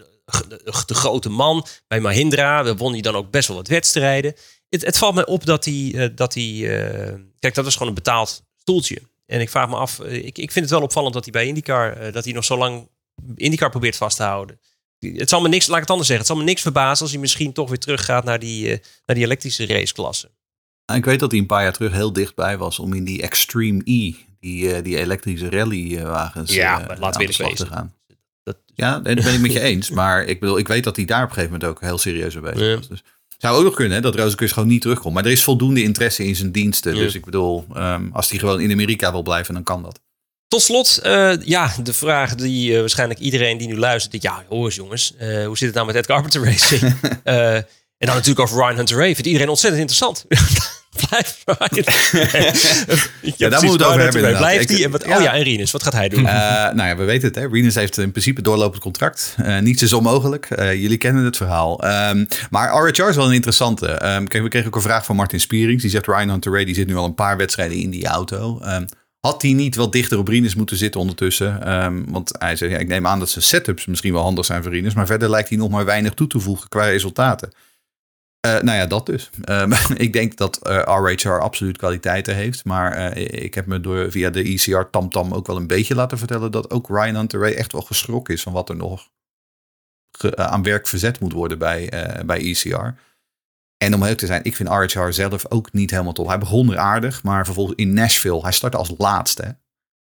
[0.48, 1.66] de, de grote man.
[1.88, 4.34] Bij Mahindra We won hij dan ook best wel wat wedstrijden.
[4.68, 5.92] Het, het valt me op dat hij...
[5.94, 8.98] eh, dat hij eh, kijk, dat is gewoon een betaald stoeltje.
[9.28, 10.00] En ik vraag me af...
[10.00, 11.92] eh, ik, ik vind het wel opvallend dat hij bij IndyCar...
[11.92, 12.88] eh, dat hij nog zo lang
[13.34, 14.60] IndyCar probeert vast te houden.
[14.98, 16.26] Het zal me niks, laat ik het anders zeggen.
[16.26, 19.16] Het zal me niks verbazen als hij misschien toch weer teruggaat naar die, eh, naar
[19.16, 20.30] die elektrische raceklasse.
[20.94, 23.82] Ik weet dat hij een paar jaar terug heel dichtbij was om in die Extreme
[23.84, 27.94] E, die, die elektrische rallywagens, Ja, maar laten we aan de slag te gaan.
[28.42, 29.90] Dat, Ja, nee, dat ben ik met je eens.
[29.90, 32.34] Maar ik bedoel, ik weet dat hij daar op een gegeven moment ook heel serieus
[32.34, 32.88] mee bezig was.
[32.88, 33.02] Dus
[33.38, 35.14] zou ook nog kunnen hè, dat Rozenkus gewoon niet terugkomt.
[35.14, 36.94] Maar er is voldoende interesse in zijn diensten.
[36.94, 37.02] Ja.
[37.02, 40.00] Dus ik bedoel, ehm, als hij gewoon in Amerika wil blijven, dan kan dat.
[40.48, 44.44] Tot slot, eh, ja, de vraag die eh, waarschijnlijk iedereen die nu luistert, denkt, ja,
[44.48, 46.94] hoor eens jongens, eh, hoe zit het nou met Ed Carpenter Racing?
[47.98, 49.14] En dan natuurlijk over Ryan Hunter Ray.
[49.14, 50.24] Vindt iedereen ontzettend interessant.
[50.90, 51.84] Blijf Ryan.
[53.36, 54.36] ja, daar moeten we het over hebben.
[54.36, 54.78] Blijft hij?
[54.78, 55.16] Ja.
[55.16, 56.26] Oh ja, en Rinus, wat gaat hij doen?
[56.26, 56.34] Eh,
[56.74, 57.36] nou ja, we weten het.
[57.36, 57.46] Hè.
[57.46, 59.34] Renus heeft in principe doorlopend contract.
[59.36, 60.50] Eh, niets is onmogelijk.
[60.50, 61.82] Eh, jullie kennen het verhaal.
[61.82, 63.86] Ehm, maar RHR is wel een interessante.
[63.86, 65.82] Ehm, kijk, we kregen ook een vraag van Martin Spierings.
[65.82, 68.60] Die zegt Ryan Hunter Ray, die zit nu al een paar wedstrijden in die auto.
[68.60, 68.84] Ehm,
[69.20, 71.60] had hij niet wat dichter op Rinus moeten zitten ondertussen?
[72.10, 74.72] Want hij zei, ja, ik neem aan dat zijn setups misschien wel handig zijn voor
[74.72, 74.94] Rinus.
[74.94, 77.52] Maar verder lijkt hij nog maar weinig toe te voegen qua resultaten.
[78.40, 79.30] Eh, nou ja, dat dus.
[79.44, 79.72] Ehm,
[80.06, 82.64] ik denk dat eh, RHR absoluut kwaliteiten heeft.
[82.64, 86.18] Maar eh, ik heb me door, via de ECR tamtam ook wel een beetje laten
[86.18, 86.50] vertellen...
[86.50, 89.08] dat ook Ryan Hunter echt wel geschrokken is van wat er nog
[90.18, 93.00] eh, aan werk verzet moet worden bij, eh, bij ECR.
[93.76, 96.26] En om heel te zijn, ik vind RHR zelf ook niet helemaal top.
[96.26, 99.58] Hij begon er aardig, maar vervolgens in Nashville, hij startte als laatste.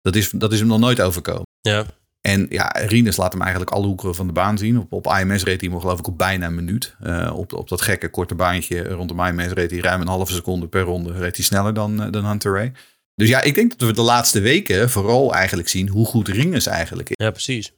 [0.01, 1.47] Dat is, dat is hem nog nooit overkomen.
[1.61, 1.85] Ja.
[2.21, 4.79] En ja, Rinus laat hem eigenlijk alle hoeken van de baan zien.
[4.79, 6.95] Op, op IMS reed hij hem geloof ik op bijna een minuut.
[6.99, 10.67] Eh, op, op dat gekke korte baantje rondom IMS reed hij ruim een halve seconde
[10.67, 11.13] per ronde.
[11.13, 12.71] Reed hij sneller dan, eh, dan Hunter Ray.
[13.15, 16.65] Dus ja, ik denk dat we de laatste weken vooral eigenlijk zien hoe goed Rinus
[16.65, 17.25] eigenlijk is.
[17.25, 17.73] ja, precies.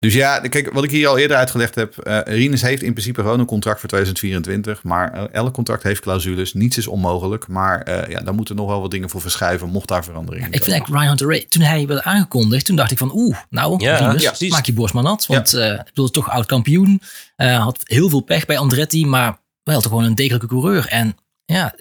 [0.00, 1.98] Dus ja, kijk, wat ik hier al eerder uitgelegd heb.
[1.98, 4.82] eh Rinus heeft in principe gewoon een contract voor 2024.
[4.82, 6.54] Maar eh, elk contract heeft clausules.
[6.54, 7.48] Niets is onmogelijk.
[7.48, 9.68] Maar eh, ja, daar moeten nog wel wat dingen voor verschuiven.
[9.68, 12.90] Mocht daar veranderingen Ik vind eigenlijk Ryan Hunter Ray, toen hij werd aangekondigd, toen dacht
[12.90, 14.50] ik van oeh, nou, Ja, Rinus, ja, precies.
[14.50, 15.26] maak je borst maar nat.
[15.26, 17.00] Want eh ik bedoel, toch oud kampioen.
[17.36, 20.86] eh, had heel veel pech bij Andretti, maar wel toch gewoon een degelijke coureur.
[20.86, 21.74] En ja,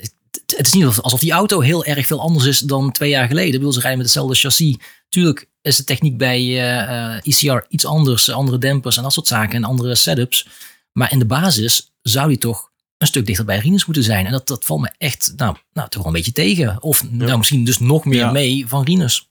[0.57, 3.51] het, is niet alsof die auto heel erg veel anders is dan twee jaar geleden.
[3.51, 4.75] Ik bedoel, ze rijden met hetzelfde chassis.
[5.09, 9.27] Tuurlijk, is de techniek bij eh, eh, ECR iets anders, andere dempers en dat soort
[9.27, 10.47] zaken en andere setups.
[10.91, 14.25] Maar in de basis zou die toch een stuk dichter bij Rinus moeten zijn.
[14.25, 16.83] En dat, dat valt me echt, nou, nou, toch wel een beetje tegen.
[16.83, 18.31] Of nou, misschien dus nog meer Ja.
[18.31, 19.28] mee van Rinus.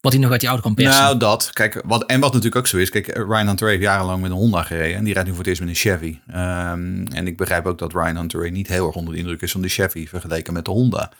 [0.00, 1.02] Wat hij nog uit die auto kan persen.
[1.02, 1.50] Nou, dat.
[1.52, 2.90] Kijk, wat, en wat natuurlijk ook zo is.
[2.90, 4.96] Kijk, Ryan Hunter heeft jarenlang met een Honda gereden.
[4.96, 6.18] En die rijdt nu voor het eerst met een Chevy.
[6.26, 9.52] Ehm, en ik begrijp ook dat Ryan Hunter niet heel erg onder de indruk is
[9.52, 11.12] van de Chevy vergeleken met de Honda.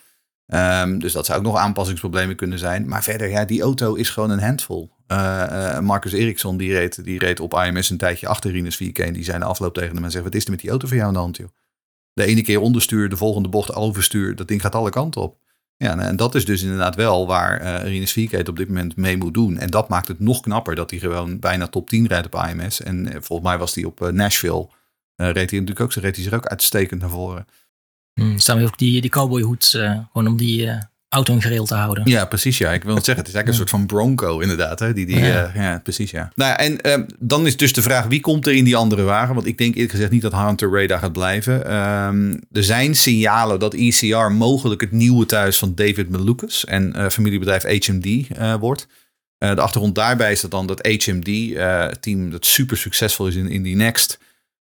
[0.46, 2.88] Ehm, dus dat zou ook nog aanpassingsproblemen kunnen zijn.
[2.88, 4.90] Maar verder, ja, die auto is gewoon een handvol.
[5.06, 8.98] Eh, eh, Marcus Eriksson, die reed, die reed op IMS een tijdje achter Rinus 4K.
[8.98, 10.86] En die zei na afloop tegen hem en zegt, wat is er met die auto
[10.86, 11.48] voor jou aan de hand, joh?
[12.12, 14.36] De ene keer onderstuur, de volgende bocht overstuur.
[14.36, 15.38] Dat ding gaat alle kanten op.
[15.84, 18.16] Ja, en dat is dus inderdaad wel waar eh Rinus
[18.48, 19.58] op dit moment mee moet doen.
[19.58, 22.82] En dat maakt het nog knapper dat hij gewoon bijna top 10 rijdt op AMS.
[22.82, 24.68] En eh, volgens mij was hij op eh, Nashville.
[25.16, 27.46] reed hij natuurlijk ook, reed hij zich ook uitstekend naar voren.
[28.12, 29.70] Hmm, staan we ook die, die cowboyhoed
[30.12, 30.78] gewoon om die
[31.10, 32.08] auto in gereel te houden.
[32.08, 32.72] Ja, precies ja.
[32.72, 33.24] Ik wil het zeggen.
[33.24, 34.78] Het is eigenlijk een soort van bronco inderdaad.
[34.78, 34.92] Hè?
[34.92, 35.26] Die, die, Ja.
[35.26, 35.50] ja.
[35.54, 36.32] ja, precies ja.
[36.34, 39.02] Nou ja, en eh, dan is dus de vraag wie komt er in die andere
[39.02, 39.34] wagen?
[39.34, 41.66] Want ik denk eerlijk gezegd niet dat Hunter Ray daar gaat blijven.
[41.66, 47.08] Ehm, er zijn signalen dat ECR mogelijk het nieuwe thuis van David Malukas en eh,
[47.08, 48.86] familiebedrijf HMD eh, wordt.
[49.40, 53.34] Eh, de achtergrond daarbij is dat dan dat HMD, eh, team dat super succesvol is
[53.34, 54.18] in, in die Next,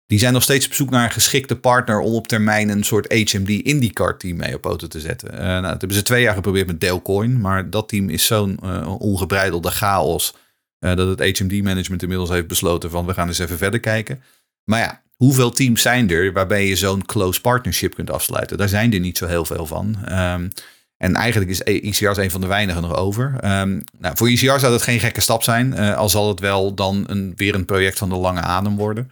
[0.06, 3.12] die zijn nog steeds op zoek naar een geschikte partner om op termijn een soort
[3.12, 5.32] HMD IndyCar team mee op poten te zetten.
[5.32, 8.26] Eh, nou, dat hebben ze twee jaar geprobeerd met Dale Coyne, maar dat team is
[8.26, 10.34] zo'n eh, ongebreidelde chaos
[10.78, 14.22] eh, dat het HMD management inmiddels heeft besloten van we gaan eens even verder kijken.
[14.64, 18.58] Maar ja, hoeveel teams zijn er waarbij je zo'n close partnership kunt afsluiten?
[18.58, 19.96] Daar zijn er niet zo heel veel van.
[20.04, 20.48] Ehm,
[20.96, 23.34] en eigenlijk is ECR een van de weinigen nog over.
[23.40, 25.74] Ehm, nou, voor ECR zou dat geen gekke stap zijn.
[25.74, 29.10] al zal het wel dan een, weer een project van de lange adem worden.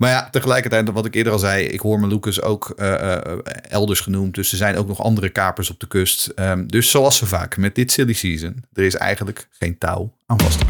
[0.00, 3.38] Maar ja, tegelijkertijd, wat ik eerder al zei, ik hoor me Lucas ook eh, eh,
[3.68, 4.34] elders genoemd.
[4.34, 6.26] Dus er zijn ook nog andere kapers op de kust.
[6.26, 10.40] Ehm, dus zoals zo vaak met dit silly season, er is eigenlijk geen touw aan
[10.40, 10.64] vast te.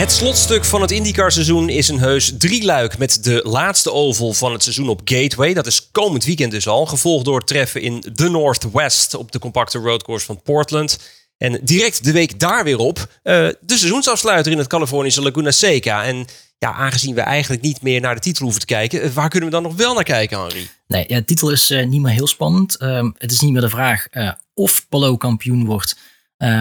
[0.00, 4.62] Het slotstuk van het IndyCar-seizoen is een heus drieluik met de laatste oval van het
[4.62, 5.54] seizoen op Gateway.
[5.54, 9.78] Dat is komend weekend dus al, gevolgd door treffen in The Northwest op de compacte
[9.78, 10.98] roadcourse van Portland.
[11.42, 16.04] En direct de week daar weer op eh, de seizoensafsluiter in het Californische Laguna Seca.
[16.04, 16.26] En
[16.58, 19.48] ja, aangezien we eigenlijk niet meer naar de titel hoeven te kijken, eh, waar kunnen
[19.48, 20.68] we dan nog wel naar kijken, Henry?
[20.86, 22.76] Nee, ja, de titel is eh, niet meer heel spannend.
[22.76, 24.06] Ehm, het is niet meer de vraag
[24.54, 25.96] of Palou kampioen wordt,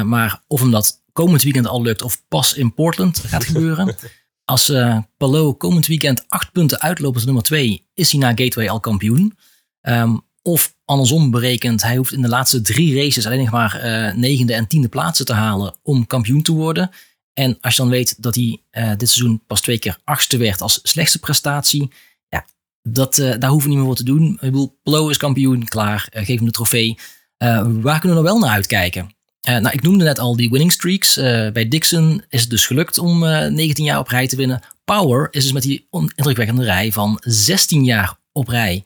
[0.06, 3.96] maar of hem dat komend weekend al lukt of pas in Portland gaat gebeuren.
[4.46, 8.70] Als eh Palou komend weekend acht punten uitloopt als nummer twee, is hij na Gateway
[8.70, 9.38] al kampioen.
[9.82, 14.16] Ehm, of andersom berekend, hij hoeft in de laatste drie races alleen nog maar eh,
[14.16, 16.92] negende en tiende plaatsen te halen om kampioen te worden.
[17.34, 20.62] En als je dan weet dat hij eh, dit seizoen pas twee keer achtste werd
[20.62, 21.92] als slechtste prestatie,
[22.30, 22.46] ja,
[22.82, 24.32] dat, eh, daar hoeven we niet meer voor te doen.
[24.32, 26.98] Ik bedoel, Plo is kampioen, klaar, geef hem de trofee.
[27.38, 29.16] Waar kunnen we nog wel naar uitkijken?
[29.42, 31.16] Nou, ik noemde net al die winning streaks.
[31.54, 34.62] Bij Dixon is het dus gelukt om eh, 19 jaar op rij te winnen.
[34.86, 38.84] Power is dus met die indrukwekkende rij van 16 jaar op rij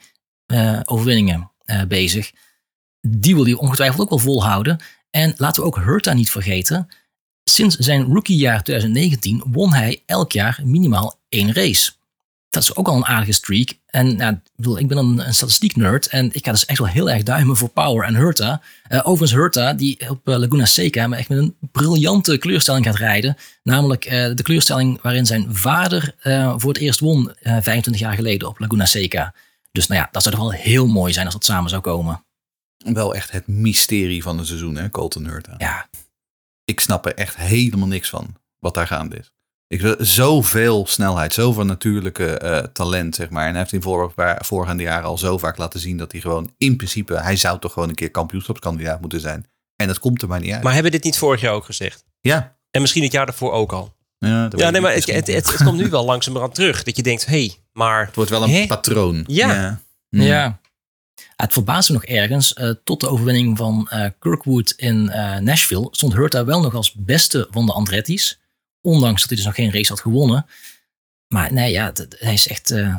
[0.86, 2.32] overwinningen eh, bezig.
[3.02, 4.80] Die wil hij ongetwijfeld ook wel volhouden.
[5.10, 6.88] En laten we ook Hurta niet vergeten.
[7.44, 11.92] Sinds zijn rookiejaar 2019 won hij elk jaar minimaal één race.
[12.50, 13.74] Dat is ook al een aardige streak.
[13.86, 14.38] En nou,
[14.78, 17.58] ik, ben een, een statistiek nerd en ik ga dus echt wel heel erg duimen
[17.58, 18.62] voor Power en Hurta.
[18.88, 22.96] Eh, overigens Hurta, die op eh, Laguna Seca maar echt met een briljante kleurstelling gaat
[22.96, 23.38] rijden.
[23.64, 28.14] Namelijk eh, de kleurstelling waarin zijn vader eh, voor het eerst won eh, 25 jaar
[28.14, 29.34] geleden op Laguna Seca.
[29.76, 32.26] Dus nou ja, dat zou toch wel heel mooi zijn als dat samen zou komen.
[32.78, 35.54] Wel echt het mysterie van het seizoen, hè, Colton Hurta.
[35.58, 35.90] Ja,
[36.64, 39.34] Ik snap er echt helemaal niks van wat daar gaande is.
[39.68, 43.46] Ik wil zoveel snelheid, zoveel natuurlijke eh, talent, zeg maar.
[43.46, 46.54] En hij heeft in voor, voorgaande jaren al zo vaak laten zien dat hij gewoon
[46.58, 49.46] in principe, hij zou toch gewoon een keer kampioenschapskandidaat moeten zijn.
[49.76, 50.64] En dat komt er maar niet uit.
[50.64, 52.06] Maar hebben we dit niet vorig jaar ook gezegd?
[52.20, 52.54] ja.
[52.72, 53.96] En misschien het jaar daarvoor ook al.
[54.18, 56.84] Ja, Ja, nee, maar het, het, het, het komt nu wel langzamerhand terug.
[56.84, 58.06] Dat je denkt, hé, hey, maar...
[58.06, 58.66] Het wordt wel een Hè?
[58.68, 59.24] patroon.
[59.28, 59.82] Ja.
[60.10, 60.22] Mm.
[60.22, 60.60] Ja.
[61.36, 62.54] Het verbaast me nog ergens.
[62.54, 66.94] eh, tot de overwinning van eh, Kirkwood in eh, Nashville stond Hurta wel nog als
[66.94, 68.40] beste van de Andretti's.
[68.82, 70.46] Ondanks dat hij dus nog geen race had gewonnen.
[71.28, 72.72] Maar nee, ja, het- hij is echt.
[72.72, 72.96] eh,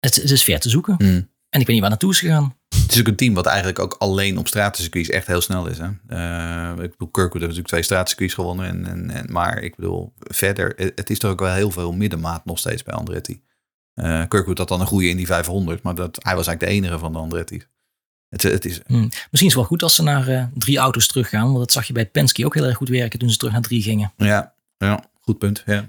[0.00, 0.94] het, het is ver te zoeken.
[0.98, 1.28] Mm.
[1.48, 2.56] En ik weet niet waar naartoe is gegaan.
[2.82, 5.78] Het is ook een team wat eigenlijk ook alleen op stratencircuits echt heel snel is.
[5.78, 5.84] Hè?
[6.08, 8.66] Eh, ik bedoel, Kirkwood heeft natuurlijk twee stratencircuits gewonnen.
[8.66, 11.92] En, en, en, maar ik bedoel, verder, het het is toch ook wel heel veel
[11.92, 13.42] middenmaat nog steeds bij Andretti.
[13.96, 16.80] Eh Kirkwood had dan een goede in die 500, maar dat, hij was eigenlijk de
[16.80, 17.66] enige van de Andretti's.
[18.28, 18.94] Het, het is, Hm.
[19.02, 21.46] Misschien is het wel goed als ze naar eh, drie auto's teruggaan.
[21.46, 23.62] Want dat zag je bij Penske ook heel erg goed werken toen ze terug naar
[23.62, 24.12] drie gingen.
[24.16, 25.62] ja, ja, goed punt.
[25.66, 25.88] Ja.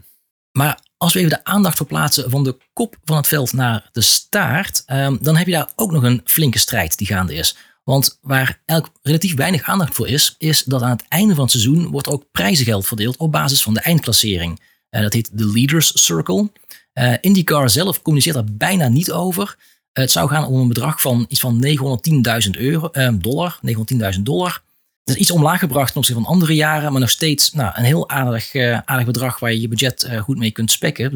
[0.51, 4.01] Maar als we even de aandacht verplaatsen van de kop van het veld naar de
[4.01, 7.57] staart, ehm, dan heb je daar ook nog een flinke strijd die gaande is.
[7.83, 11.51] Want waar eigenlijk relatief weinig aandacht voor is, is dat aan het einde van het
[11.51, 14.61] seizoen wordt ook prijzengeld verdeeld op basis van de eindklassering.
[14.89, 16.51] Eh, dat heet de Leaders Circle.
[16.97, 19.55] Eh, IndyCar zelf communiceert daar bijna niet over.
[19.91, 23.59] het zou gaan om een bedrag van iets van 910.000 euro, eh, dollar.
[23.61, 24.61] 910.000 dollar.
[25.03, 27.83] Dat is iets omlaag gebracht ten opzichte van andere jaren, maar nog steeds nou, een
[27.83, 31.09] heel aardig, eh, aardig bedrag waar je je budget eh, goed mee kunt spekken.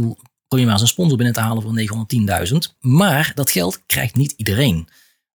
[0.48, 2.76] Probeer maar eens een sponsor binnen te halen voor 910.000.
[2.80, 4.90] Maar dat geld krijgt niet iedereen.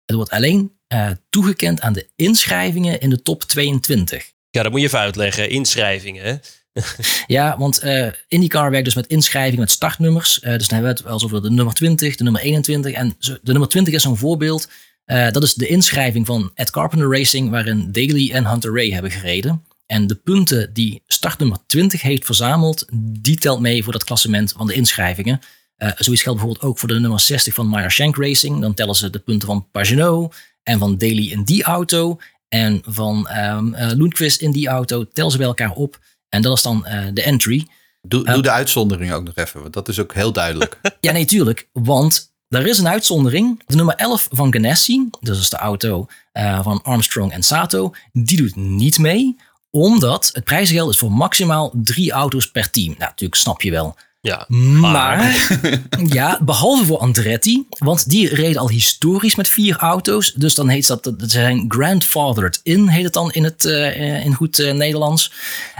[0.04, 4.32] Het wordt alleen eh, toegekend aan de inschrijvingen in de top 22.
[4.50, 5.50] Ja, dat moet je even uitleggen.
[5.50, 6.40] Inschrijvingen?
[7.26, 10.40] Ja, want eh IndyCar werkt dus met inschrijvingen met startnummers.
[10.40, 12.92] Eh, dus dan hebben we het over de nummer 20, de nummer 21.
[12.92, 14.68] En zo- de nummer 20 is zo'n voorbeeld.
[15.04, 19.10] Eh, dat is de inschrijving van Ed Carpenter Racing, waarin Daly en Hunter Ray hebben
[19.10, 19.64] gereden.
[19.86, 22.84] En de punten die startnummer 20 heeft verzameld,
[23.20, 25.40] die telt mee voor dat klassement van de inschrijvingen.
[25.76, 28.60] Zoiets geldt bijvoorbeeld ook voor de nummer 60 van Meyer Shank Racing.
[28.60, 32.18] Dan tellen ze de punten van Pagenaud en van Daly in die auto.
[32.48, 35.98] En van eh, Lundqvist in die auto tellen ze bij elkaar op.
[36.36, 37.66] En dat is dan eh, de entry.
[38.02, 40.80] Doe, doe de uitzondering ook nog even, want dat is ook heel duidelijk.
[41.00, 41.68] Ja, nee, tuurlijk.
[41.72, 43.62] Want er is een uitzondering.
[43.66, 48.36] De nummer 11 van Ganassi, dus is de auto eh, van Armstrong en Sato, die
[48.36, 49.36] doet niet mee.
[49.70, 52.86] Omdat het prijzengeld is voor maximaal drie auto's per team.
[52.86, 53.96] Nou, natuurlijk snap je wel.
[54.26, 54.44] Ja.
[54.80, 55.48] Maar,
[56.18, 60.32] ja, behalve voor Andretti, want die reden al historisch met vier auto's.
[60.32, 64.34] Dus dan heet dat, dat zijn grandfathered in, heet het dan in, het, eh, in
[64.34, 65.32] goed eh, Nederlands.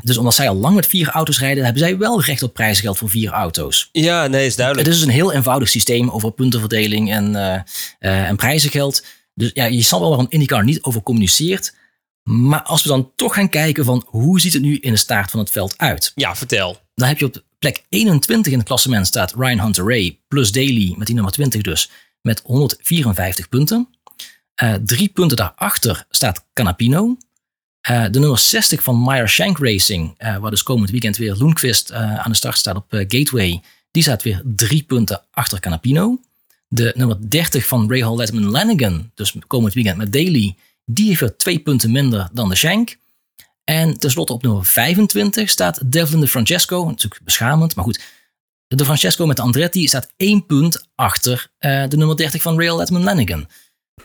[0.03, 2.99] Dus omdat zij al lang met vier auto's rijden, hebben zij wel recht op prijzengeld
[2.99, 3.89] voor vier auto's.
[3.93, 4.87] Ja, nee, is duidelijk.
[4.87, 7.55] Het is dus een heel eenvoudig systeem over puntenverdeling en, eh,
[7.99, 9.05] eh, en prijzengeld.
[9.35, 11.75] Dus ja, je snapt wel waarom IndyCar niet over communiceert.
[12.31, 15.31] Maar als we dan toch gaan kijken van hoe ziet het nu in de staart
[15.31, 16.13] van het veld uit?
[16.15, 16.81] Ja, vertel.
[16.95, 20.95] Dan heb je op plek 21 in het klassement staat Ryan Hunter Ray plus Daly
[20.97, 23.89] met die nummer 20 dus met 154 punten.
[24.55, 27.17] Eh, drie punten daarachter staat Canapino.
[27.81, 31.93] Eh, de nummer 60 van Meyer Shank Racing, eh, waar dus komend weekend weer Lundqvist
[31.93, 36.21] aan de start staat op Gateway, die staat weer drie punten achter Canapino.
[36.69, 40.57] De nummer 30 van Ray Hall Letterman Lanigan, dus komend weekend met Daly,
[40.87, 42.97] die heeft twee punten minder dan de Shank.
[43.65, 46.85] En tenslotte op nummer 25 staat Devlin de Francesco.
[46.85, 48.01] Natuurlijk beschamend, maar goed.
[48.67, 52.77] De Francesco met de Andretti staat één punt achter eh, de nummer 30 van Rail
[52.77, 53.49] Letterman Lanigan.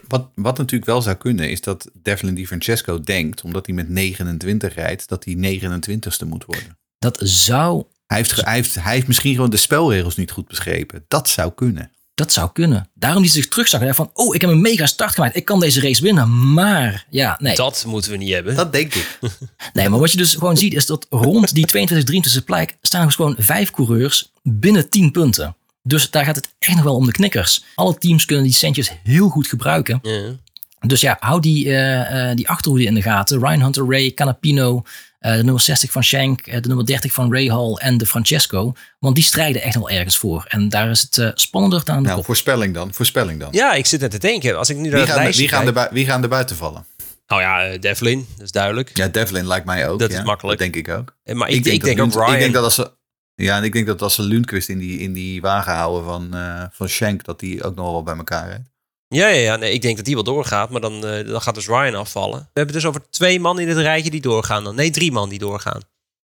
[0.07, 3.89] Wat, wat natuurlijk wel zou kunnen, is dat Devlin Di Francesco denkt, omdat hij met
[3.89, 6.77] 29 rijdt, dat hij 29ste moet worden.
[6.97, 11.05] Dat zou, Hij heeft, hij, heeft, hij heeft misschien gewoon de spelregels niet goed begrepen.
[11.07, 11.91] Dat zou kunnen.
[12.21, 12.89] Dat zou kunnen.
[12.93, 15.35] Daarom die zich terugzag en dacht van, oh, ik heb een mega start gemaakt.
[15.35, 16.53] Ik kan deze race winnen.
[16.53, 17.55] Maar, ja, nee.
[17.55, 18.55] Dat moeten we niet hebben.
[18.55, 19.19] Dat denk ik.
[19.73, 23.05] Nee, maar wat je dus gewoon ziet is dat rond die 22, 23 plek staan
[23.05, 25.55] dus gewoon vijf coureurs binnen 10 punten.
[25.83, 27.63] Dus daar gaat het echt nog wel om de knikkers.
[27.75, 29.99] Alle teams kunnen die centjes heel goed gebruiken.
[30.01, 30.35] Ja.
[30.79, 33.39] Dus ja, hou die, eh, eh, die achterhoede in de gaten.
[33.39, 34.83] Ryan Hunter Ray, Canapino,
[35.29, 38.73] de nummer 60 van Shank, eh, de nummer 30 van Ray Hall en de Francesco.
[38.99, 40.45] Want die strijden echt wel ergens voor.
[40.47, 42.25] En daar is het eh, spannender dan aan de Nou, kop.
[42.25, 42.93] voorspelling dan.
[42.93, 43.49] Voorspelling dan.
[43.51, 44.57] ja, ik zit net te denken.
[44.57, 46.85] Als ik nu Wie gaan, er- lijstje wie, gaan er, wie gaan er buiten vallen?
[47.27, 48.91] Nou ja, eh, Devlin, dat is duidelijk.
[48.97, 49.99] Ja, Devlin lijkt mij ook.
[49.99, 50.59] Dat is makkelijk.
[50.59, 51.15] Dat denk ik ook.
[51.23, 52.33] Eh, Maar ik, ik, denk, dat ook Lund- Ryan.
[52.33, 52.91] Ik denk dat als ze,
[53.35, 56.33] ja, en ik denk dat als ze Lundqvist in die, in die wagen houden van,
[56.35, 58.69] eh, van Schenk, dat die ook nog wel bij elkaar rijdt.
[59.13, 61.55] Ja, ja, ja nee, ik denk dat die wel doorgaat, maar dan, eh, dan gaat
[61.55, 62.39] dus Ryan afvallen.
[62.39, 64.75] We hebben het dus over twee man in het rijtje die doorgaan dan.
[64.75, 65.81] Nee, drie man die doorgaan.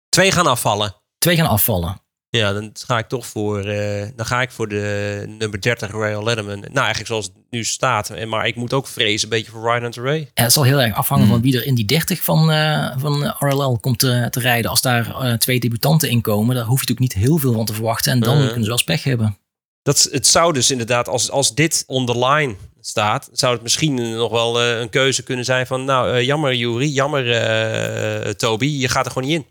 [0.09, 0.95] Twee gaan afvallen.
[1.17, 2.01] Twee gaan afvallen.
[2.29, 6.23] Ja, dan ga ik toch voor, eh, dan ga ik voor de nummer 30 Royal
[6.23, 6.59] Letterman.
[6.59, 8.09] Nou, eigenlijk zoals het nu staat.
[8.09, 10.29] En- Maar ik moet ook vrezen, een beetje voor Ryan Hunter Ray.
[10.33, 11.33] En het zal heel erg afhangen Hmm.
[11.33, 14.71] van wie er in die 30 van, eh, van RLL komt te, te rijden.
[14.71, 17.65] Als daar eh, twee debutanten in komen, daar hoef je natuurlijk niet heel veel van
[17.65, 18.11] te verwachten.
[18.11, 18.45] En dan Mhm.
[18.45, 19.37] kunnen ze wel spech hebben.
[19.83, 24.15] Dat, het zou dus inderdaad, als, als dit on the line staat, zou het misschien
[24.15, 28.65] nog wel eh, een keuze kunnen zijn van, nou, eh, jammer Jury, jammer eh, Toby,
[28.65, 29.45] je gaat er gewoon niet in.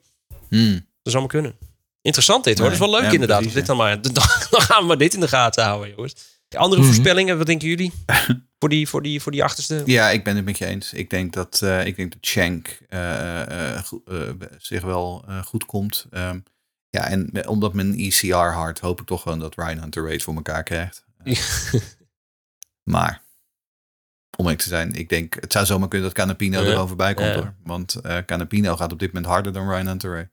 [0.49, 0.72] Hmm.
[1.03, 1.55] Dat zou maar kunnen.
[2.03, 2.68] Interessant dit hoor.
[2.68, 3.39] Nee, dat is wel leuk ja, inderdaad.
[3.39, 4.12] precies, Dit dan, maar, dan,
[4.51, 6.14] dan gaan we maar dit in de gaten houden, jongens.
[6.57, 6.91] Andere Mhm.
[6.91, 7.93] voorspellingen, wat denken jullie?
[8.59, 9.83] voor, die, voor, die, voor die achterste?
[9.87, 10.93] Ja, ik ben het met je eens.
[10.93, 13.83] Ik denk dat, ik denk dat eh,
[14.59, 16.07] zich wel goed komt.
[16.11, 16.39] Ehm,
[16.91, 20.24] ja, en met- omdat men ECR hard, hoop ik toch gewoon dat Ryan Hunter Race
[20.24, 21.05] voor elkaar krijgt.
[22.91, 23.22] Maar,
[24.36, 26.70] om eerlijk te zijn, ik denk, het zou zomaar kunnen dat Canapino Ja.
[26.70, 27.55] erover bij komt hoor.
[27.64, 30.30] Want eh Canapino gaat op dit moment harder dan Ryan Hunter Ray.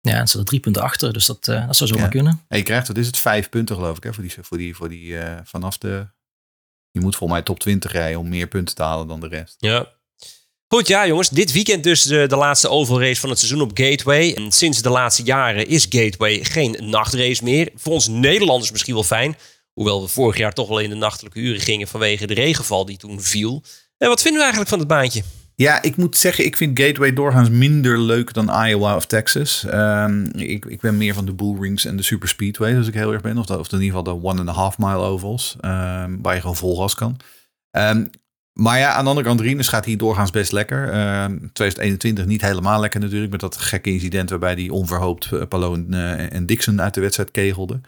[0.00, 2.10] Ja, en ze er drie punten achter, dus dat, eh, dat zou zomaar Ja.
[2.10, 2.40] kunnen.
[2.48, 4.76] En je krijgt, wat is het, vijf punten geloof ik, hè, voor die, voor die,
[4.76, 6.06] voor die eh, vanaf de...
[6.90, 9.54] Je moet volgens mij top 20 rijden om meer punten te halen dan de rest.
[9.58, 9.92] Ja.
[10.74, 11.28] Goed, ja jongens.
[11.28, 14.34] Dit weekend dus de, de laatste oval race van het seizoen op Gateway.
[14.34, 17.70] En sinds de laatste jaren is Gateway geen nachtrace meer.
[17.74, 19.36] Voor ons Nederlanders misschien wel fijn.
[19.72, 22.96] Hoewel we vorig jaar toch wel in de nachtelijke uren gingen vanwege de regenval die
[22.96, 23.62] toen viel.
[23.98, 25.22] En wat vinden we eigenlijk van het baantje?
[25.54, 29.64] Ja, ik moet zeggen, ik vind Gateway doorgaans minder leuk dan Iowa of Texas.
[29.64, 32.94] Ehm, ik, ik ben meer van de Bull Rings en de Super Speedway, als ik
[32.94, 33.38] heel erg ben.
[33.38, 36.56] Of, in ieder geval de one and a half mile ovals, ehm, waar je gewoon
[36.56, 37.16] vol gas kan.
[37.70, 38.04] Ehm,
[38.52, 40.88] maar ja, aan de andere kant, Rinus gaat hier doorgaans best lekker.
[40.92, 45.74] Ehm 2021 niet helemaal lekker natuurlijk, met dat gekke incident waarbij die onverhoopt uh, Palou
[45.92, 47.80] en, en Dixon uit de wedstrijd kegelde.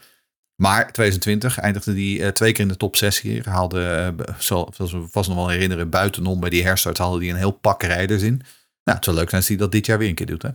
[0.63, 3.49] Maar 2020 eindigde eh, twee keer in de top 6 hier.
[3.49, 3.85] Haalde,
[4.27, 7.37] eh, zo- zoals we vast nog wel herinneren, buitenom bij die herstart haalde die een
[7.37, 8.43] heel pak rijders in.
[8.85, 10.43] Nou, het zou leuk zijn als hij dat dit jaar weer een keer doet.
[10.43, 10.49] Hè?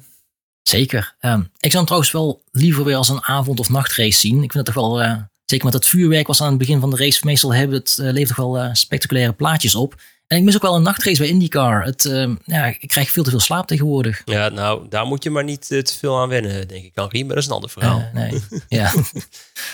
[0.61, 1.15] Zeker.
[1.19, 4.43] Ehm, ik zou hem trouwens wel liever weer als een avond- of nachtrace zien.
[4.43, 5.15] Ik vind het toch wel, eh,
[5.49, 8.05] zeker met dat vuurwerk was aan het begin van de race meestal hebben, het eh,
[8.05, 9.95] levert toch wel eh, spectaculaire plaatjes op.
[10.27, 11.83] En ik mis ook wel een nachtrace bij IndyCar.
[11.83, 14.21] Het, ehm, ja, ik krijg veel te veel slaap tegenwoordig.
[14.25, 17.25] Ja, nou, daar moet je maar niet eh, te veel aan wennen, denk ik, Henri.
[17.25, 18.09] Maar dat is een ander verhaal.
[18.13, 18.41] Nee.
[18.67, 18.93] ja.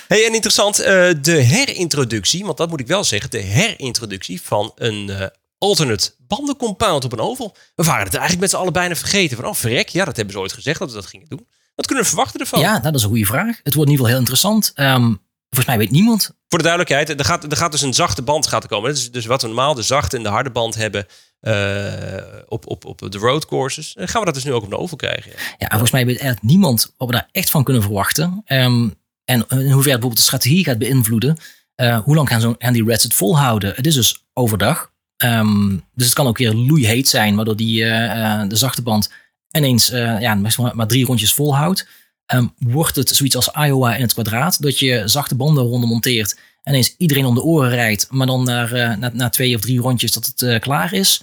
[0.08, 5.12] Hey, en interessant, de herintroductie, want dat moet ik wel zeggen, de herintroductie van een
[5.58, 7.56] alternate bandencompound op een oval.
[7.76, 9.38] We waren het eigenlijk met z'n allen bijna vergeten.
[9.38, 11.48] Van, oh verrek, ja, dat hebben ze ooit gezegd dat we dat gingen doen.
[11.76, 12.60] Wat kunnen we verwachten ervan?
[12.60, 13.60] ja, nou, dat is een goede vraag.
[13.64, 14.72] Het wordt in ieder geval heel interessant.
[14.76, 15.14] Ehm,
[15.56, 16.32] volgens mij weet niemand.
[16.48, 18.90] Voor de duidelijkheid, er gaat, er gaat dus een zachte band gaat komen.
[18.90, 21.06] Dat is dus wat we normaal de zachte en de harde band hebben
[21.40, 23.94] eh, op, op, op de road courses.
[23.94, 25.32] Dan gaan we dat dus nu ook op de oval krijgen.
[25.32, 25.38] Ja.
[25.38, 28.42] Ja, en volgens mij weet eigenlijk niemand wat we daar echt van kunnen verwachten.
[28.46, 28.90] Ehm,
[29.24, 31.38] en in hoeverre bijvoorbeeld de strategie gaat beïnvloeden.
[31.76, 33.74] Eh, hoe lang gaan, zo, gaan die Reds het volhouden?
[33.76, 34.92] Het is dus overdag.
[35.18, 39.12] Ehm, dus het kan ook weer loeiheet zijn, waardoor die, eh, de zachte band
[39.52, 40.36] ineens ja,
[40.74, 41.88] maar drie rondjes volhoudt.
[42.26, 46.36] Ehm, wordt het zoiets als Iowa in het kwadraat, dat je zachte banden rondom monteert
[46.64, 49.80] en ineens iedereen om de oren rijdt, maar dan na, eh, na, twee of drie
[49.80, 51.22] rondjes dat het eh, klaar is?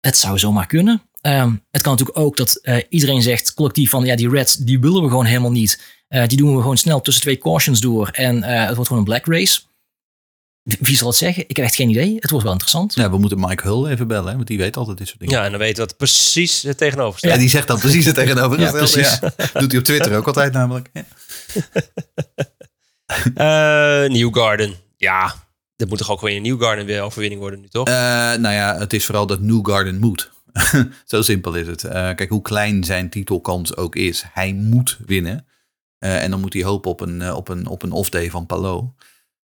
[0.00, 1.02] Het zou zomaar kunnen.
[1.20, 4.80] Ehm, het kan natuurlijk ook dat eh, iedereen zegt collectief van ja, die Reds, die
[4.80, 5.94] willen we gewoon helemaal niet.
[6.26, 9.26] Die doen we gewoon snel tussen twee cautions door en het wordt gewoon een black
[9.26, 9.60] race.
[10.80, 11.44] Wie- zal het zeggen?
[11.48, 12.14] Ik heb echt geen idee.
[12.20, 12.94] Het wordt wel interessant.
[12.94, 15.34] Ja, we moeten Mike Hull even bellen, hè, want die weet altijd dit soort dingen.
[15.34, 17.30] ja, en dan weten we wat precies het tegenover staat.
[17.30, 19.00] Ja, die zegt dan precies het tegenovergestelde.
[19.00, 19.18] Ja,
[19.52, 20.88] Ja, Doet hij op Twitter ook altijd namelijk.
[20.92, 21.04] Ja.
[23.34, 24.74] Eh, New Garden.
[24.96, 25.34] Ja,
[25.76, 27.86] dat moet toch ook weer een New Garden weer overwinning worden nu, toch?
[27.86, 27.94] Eh,
[28.34, 30.30] nou ja, het is vooral dat New Garden moet.
[31.04, 31.84] Zo simpel is het.
[31.84, 35.46] Eh, kijk, hoe klein zijn titelkans ook is, hij moet winnen.
[35.98, 38.88] Eh, en dan moet hij hopen op een, op een, op een off-day van Palou.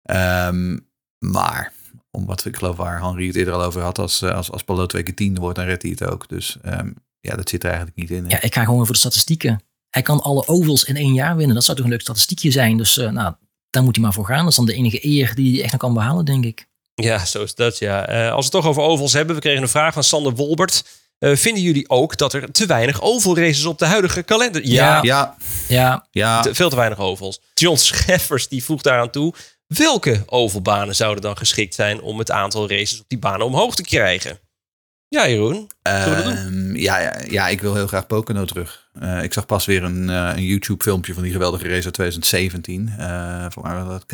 [0.03, 0.79] Ehm,
[1.19, 1.73] maar,
[2.11, 4.63] om wat ik geloof waar Henri het eerder al over had, als, eh, als, als
[4.87, 6.29] twee keer tiende wordt, dan redt hij het ook.
[6.29, 6.91] Dus ehm,
[7.21, 8.25] ja, dat zit er eigenlijk niet in.
[8.25, 8.31] hè.
[8.31, 9.63] Ja, ik ga gewoon voor de statistieken.
[9.91, 11.55] Hij kan alle ovals in één jaar winnen.
[11.55, 12.77] Dat zou toch een leuk statistiekje zijn.
[12.77, 13.35] Dus eh, nou,
[13.71, 14.39] daar moet hij maar voor gaan.
[14.43, 16.67] Dat is dan de enige eer die hij echt nog kan behalen, denk ik.
[16.95, 18.07] Ja, zo is dat, ja.
[18.07, 20.85] Eh, als we het toch over ovals hebben, we kregen een vraag van Sander Wolbert.
[21.19, 24.67] Eh, vinden jullie ook dat er te weinig oval races op de huidige kalender?
[24.67, 25.37] Ja, Ja,
[25.69, 26.41] Ja, ja.
[26.43, 27.41] te- veel te weinig ovals.
[27.55, 29.35] John Scheffers die voegt daaraan toe.
[29.77, 33.83] Welke ovalbanen zouden dan geschikt zijn om het aantal races op die banen omhoog te
[33.83, 34.39] krijgen?
[35.09, 35.71] Ja, Jeroen.
[35.83, 35.95] Dat?
[35.95, 38.89] Ehm, ja, ja, ik wil heel graag Pocono terug.
[38.93, 42.89] Eh, ik zag pas weer een, eh, een YouTube-filmpje van die geweldige race uit 2017.
[42.99, 44.05] eh voor mij dat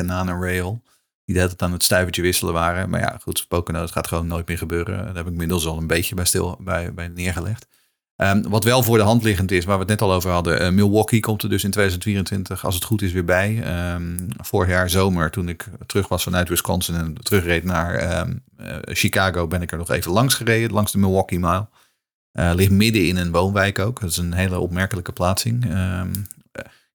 [0.41, 0.83] Rail.
[1.25, 2.91] Die hele tijd aan het stuivertje wisselen waren.
[2.91, 4.97] Maar ja, goed, Pocono, dat gaat gewoon nooit meer gebeuren.
[4.97, 7.67] Daar heb ik inmiddels al een beetje bij stil bij, bij neergelegd.
[8.21, 10.61] Ehm, wat wel voor de hand liggend is, waar we het net al over hadden.
[10.61, 13.63] eh, Milwaukee komt er dus in 2024, als het goed is, weer bij.
[13.63, 18.77] Ehm, vorig jaar zomer, toen ik terug was vanuit Wisconsin en terugreed naar ehm, eh,
[18.83, 21.69] Chicago, ben ik er nog even langs gereden, langs de Milwaukee Mile.
[22.33, 24.01] Eh, ligt midden in een woonwijk ook.
[24.01, 25.65] Dat is een hele opmerkelijke plaatsing.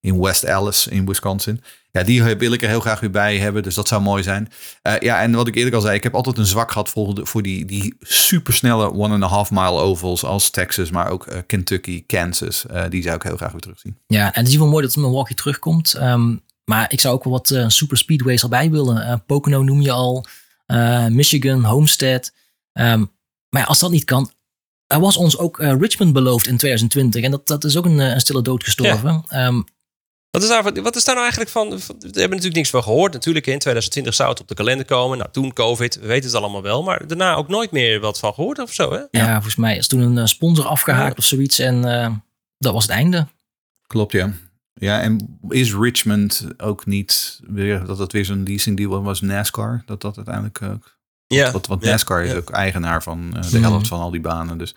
[0.06, 1.62] In West Allis in Wisconsin.
[1.92, 3.64] Ja, die wil ik er heel graag weer bij hebben.
[3.64, 4.52] Dus dat zou mooi zijn.
[4.82, 7.16] Eh, ja, en wat ik eerder al zei, ik heb altijd een zwak gehad voor,
[7.16, 11.28] de, voor die, die supersnelle one and a half mile ovals als Texas, maar ook
[11.28, 12.66] eh, Kentucky, Kansas.
[12.66, 13.98] Eh, die zou ik heel graag weer terugzien.
[14.08, 15.94] ja, en het is geval mooi dat Milwaukee terugkomt.
[15.94, 16.36] Ehm,
[16.66, 19.08] maar ik zou ook wel wat eh, super speedways erbij willen.
[19.08, 20.26] Eh, Pocono noem je al.
[20.66, 22.32] Eh, Michigan, Homestead.
[22.74, 23.06] Ehm,
[23.50, 24.32] maar ja, als dat niet kan.
[24.88, 27.24] Er was ons ook eh, Richmond beloofd in 2020.
[27.24, 29.24] En dat, dat is ook een, een stille dood gestorven.
[29.28, 29.62] Ehm,
[30.36, 31.70] Wat is, daar, wat is daar nou eigenlijk van?
[31.70, 33.14] We hebben natuurlijk niks van gehoord.
[33.14, 35.18] Natuurlijk, in 2020 zou het op de kalender komen.
[35.18, 36.84] Nou, toen COVID, we weten het allemaal wel.
[36.84, 39.02] Maar daarna ook nooit meer wat van gehoord of zo, hè?
[39.12, 39.34] ja.
[39.34, 41.60] volgens mij is toen een eh, sponsor afgehaakt of zoiets.
[41.60, 42.12] En eh,
[42.58, 43.28] dat was het einde.
[43.88, 44.34] Klopt, ja.
[44.74, 49.84] Ja, en is Richmond ook niet weer, dat dat weer zo'n leasing deal was NASCAR?
[49.86, 51.52] Dat dat uiteindelijk ook Ja.
[51.52, 53.70] Want, want Ja, NASCAR is ook eigenaar van eh, de Mhm.
[53.70, 54.58] helft van al die banen.
[54.58, 54.76] Dus,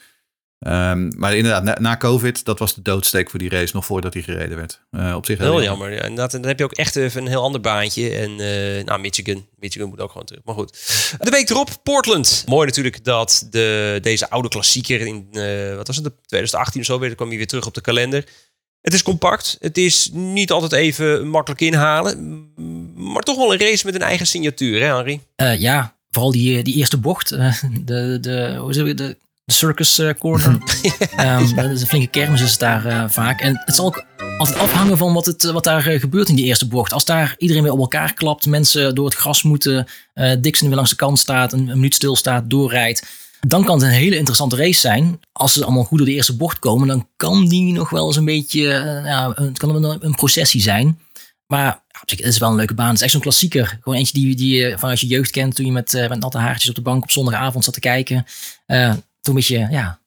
[0.58, 4.14] ehm, maar inderdaad, na, na COVID, dat was de doodsteek voor die race nog voordat
[4.14, 4.80] hij gereden werd.
[4.90, 5.92] Eh, op zich Heel jammer.
[5.92, 8.10] Ja, inderdaad, en dan heb je ook echt even een heel ander baantje.
[8.10, 9.46] En eh, nou, Michigan.
[9.56, 10.42] Michigan moet ook gewoon terug.
[10.44, 10.72] Maar goed.
[11.18, 12.44] De week erop, Portland.
[12.46, 16.98] Mooi natuurlijk dat de, deze oude klassieker in, eh, wat was het, 2018 of zo,
[16.98, 18.24] weer, kwam hij weer terug op de kalender.
[18.80, 19.56] Het is compact.
[19.60, 22.48] Het is niet altijd even makkelijk inhalen.
[22.94, 25.20] Maar toch wel een race met een eigen signatuur, hè Henri?
[25.36, 29.16] Eh, ja, vooral die, die eerste bocht, eh, de, de, hoe zeg je, de,
[29.48, 30.58] de circus eh, corner.
[31.16, 33.40] Ehm, Dat is een flinke kermis is het daar eh, vaak.
[33.40, 34.04] En het zal ook
[34.38, 36.92] altijd afhangen van wat, het, wat daar eh, gebeurt in die eerste bocht.
[36.92, 40.76] Als daar iedereen weer op elkaar klapt, mensen door het gras moeten, eh Dixon weer
[40.76, 43.06] langs de kant staat, een, een minuut stilstaat, doorrijdt.
[43.40, 45.20] Dan kan het een hele interessante race zijn.
[45.32, 48.16] Als ze allemaal goed door de eerste bocht komen, dan kan die nog wel eens
[48.16, 50.98] een beetje, eh, ja, het kan wel een, een processie zijn.
[51.46, 52.86] Maar ja, op zich, het is wel een leuke baan.
[52.86, 53.78] Het is echt zo'n klassieker.
[53.82, 55.54] Gewoon eentje die, die je vanuit je jeugd kent.
[55.54, 58.26] Toen je met, eh, met natte haartjes op de bank op zondagavond zat te kijken.
[58.66, 58.94] Eh,
[59.28, 60.00] toen moet je ja,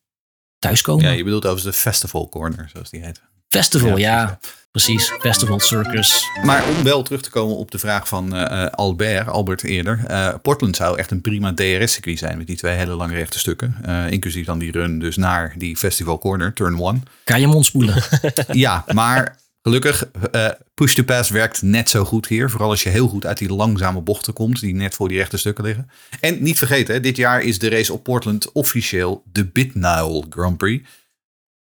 [0.59, 1.05] thuiskomen.
[1.05, 3.21] Ja, je bedoelt overigens de Festival Corner, zoals die heet.
[3.47, 4.39] Festival, Ja, ja,
[4.71, 5.11] precies.
[5.19, 6.27] Festival, circus.
[6.43, 10.05] Maar om wel terug te komen op de vraag van eh, eh, Albert, Albert eerder.
[10.07, 13.75] eh, Portland zou echt een prima DRS-circuit zijn met die twee hele lange rechte stukken.
[14.09, 16.99] inclusief dan die run dus naar die Festival Corner, turn one.
[17.25, 18.03] Ga je mond spoelen.
[18.51, 22.49] ja, maar gelukkig, eh, push to pass werkt net zo goed hier.
[22.49, 25.37] Vooral als je heel goed uit die langzame bochten komt, die net voor die rechte
[25.37, 25.89] stukken liggen.
[26.19, 30.89] En niet vergeten, dit jaar is de race op Portland officieel de Bitnile Grand Prix.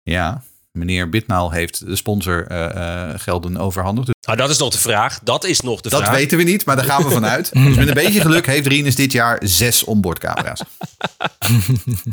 [0.02, 0.42] Ja,
[0.78, 4.08] meneer Bitnile heeft de sponsorgelden gelden overhandigd.
[4.26, 5.20] Nou, dat is nog de vraag.
[5.22, 6.14] Dat is nog de dat vraag.
[6.14, 7.50] weten we niet, maar daar gaan we vanuit.
[7.64, 10.62] Dus met een beetje geluk heeft Rinus dit jaar zes onboardcamera's.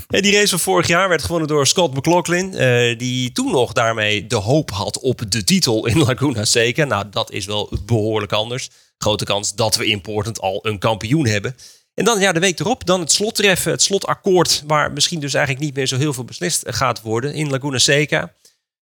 [0.08, 2.54] En die race van vorig jaar werd gewonnen door Scott McLaughlin.
[2.54, 6.84] eh, die toen nog daarmee de hoop had op de titel in Laguna Seca.
[6.84, 8.70] Nou, dat is wel behoorlijk anders.
[8.98, 11.56] Grote kans dat we in Portland al een kampioen hebben.
[11.94, 14.64] En dan ja, de week erop, dan het slottreffen, het slotakkoord.
[14.68, 18.34] Waar misschien dus eigenlijk niet meer zo heel veel beslist gaat worden in Laguna Seca.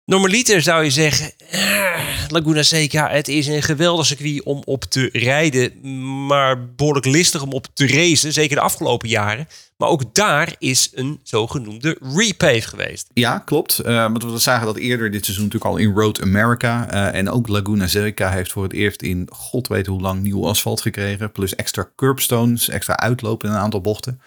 [0.05, 1.59] Normaliter zou je zeggen, eh,
[2.27, 5.71] Laguna Seca, het is een geweldig circuit om op te rijden.
[6.27, 9.47] Maar behoorlijk listig om op te racen, zeker de afgelopen jaren.
[9.77, 13.09] Maar ook daar is een zogenoemde repave geweest.
[13.13, 13.79] Ja, klopt.
[13.79, 16.89] Eh, want we zagen dat eerder dit seizoen natuurlijk al in Road America.
[16.89, 20.47] eh, en ook Laguna Seca heeft voor het eerst in god weet hoe lang nieuw
[20.47, 21.31] asfalt gekregen.
[21.31, 24.21] Plus extra curbstones, extra uitlopen in een aantal bochten.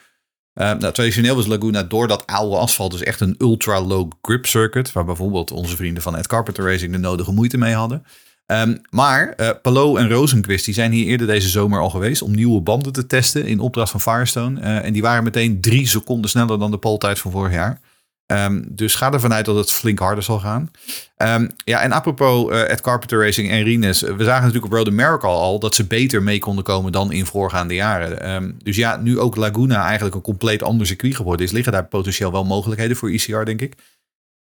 [0.57, 4.93] Eh, nou, traditioneel was Laguna door dat oude asfalt dus echt een ultra-low grip circuit.
[4.93, 8.05] Waar bijvoorbeeld onze vrienden van Ed Carpenter Racing de nodige moeite mee hadden.
[8.47, 12.35] Ehm, maar eh Palou en Rosenquist die zijn hier eerder deze zomer al geweest om
[12.35, 14.61] nieuwe banden te testen in opdracht van Firestone.
[14.61, 17.81] Eh, en die waren meteen drie seconden sneller dan de poltijd van vorig jaar.
[18.27, 20.71] Ehm, dus ga ervan uit dat het flink harder zal gaan.
[21.17, 24.01] Ehm, ja, en apropos eh Ed Carpenter Racing en Rines.
[24.01, 27.27] We zagen natuurlijk op Road America al dat ze beter mee konden komen dan in
[27.27, 28.21] voorgaande jaren.
[28.21, 31.87] Ehm, dus ja, nu ook Laguna eigenlijk een compleet ander circuit geworden is, liggen daar
[31.87, 33.75] potentieel wel mogelijkheden voor ECR, denk ik.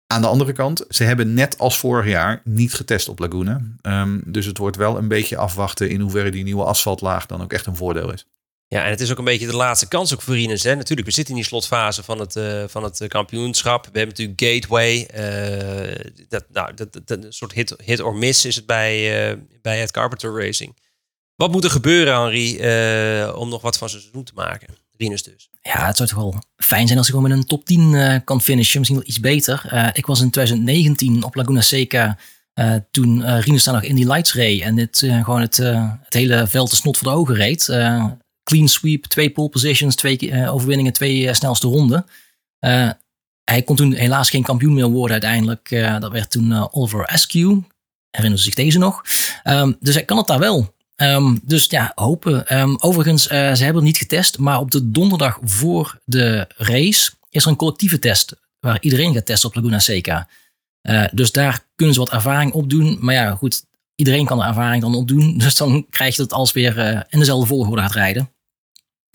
[0.06, 3.60] Aan de andere kant, ze hebben net als vorig jaar niet getest op Laguna.
[4.24, 7.66] Dus het wordt wel een beetje afwachten in hoeverre die nieuwe asfaltlaag dan ook echt
[7.66, 8.26] een voordeel is.
[8.68, 10.62] Ja, en het is ook een beetje de laatste kans ook voor Rinus.
[10.62, 10.74] Hè?
[10.74, 13.88] Natuurlijk, we zitten in die slotfase van het, eh, van het eh, kampioenschap.
[13.92, 15.06] We hebben natuurlijk Gateway.
[15.06, 19.90] eh, dat, nou, dat, een soort hit, hit or miss is het bij, bij het
[19.90, 20.76] Carpenter Racing.
[21.34, 22.52] Wat moet er gebeuren, Henri,
[23.32, 24.68] om nog wat van zijn seizoen te maken?
[24.96, 25.50] Rinus dus.
[25.62, 28.18] Ja, het zou toch wel fijn zijn als ik gewoon met een top 10 eh,
[28.24, 28.78] kan finishen.
[28.78, 29.90] Misschien wel iets beter.
[29.92, 32.18] Ik was in 2019 op Laguna Seca.
[32.90, 34.60] toen uh, Rinus daar nog in die lights reed.
[34.60, 35.56] En dit gewoon het,
[36.02, 37.68] het hele veld de snot voor de ogen reed.
[38.46, 42.06] Clean sweep, twee pole positions, twee eh, overwinningen, twee eh, snelste ronden.
[42.58, 42.90] Eh,
[43.44, 45.68] hij kon toen helaas geen kampioen meer worden uiteindelijk.
[46.00, 47.58] Dat werd toen Oliver Askew.
[48.10, 49.04] Herinneren zich deze nog.
[49.42, 50.74] Ehm, dus hij kan het daar wel.
[50.94, 52.46] Ehm, dus ja, hopen.
[52.46, 57.44] Ehm, overigens, ze hebben het niet getest, maar op de donderdag voor de race is
[57.44, 60.28] er een collectieve test waar iedereen gaat testen op Laguna Seca.
[61.12, 62.98] Dus daar kunnen ze wat ervaring opdoen.
[63.00, 65.38] Maar ja, goed, iedereen kan de ervaring dan opdoen.
[65.38, 68.30] Dus dan krijg je dat alles weer in dezelfde volgorde gaat rijden.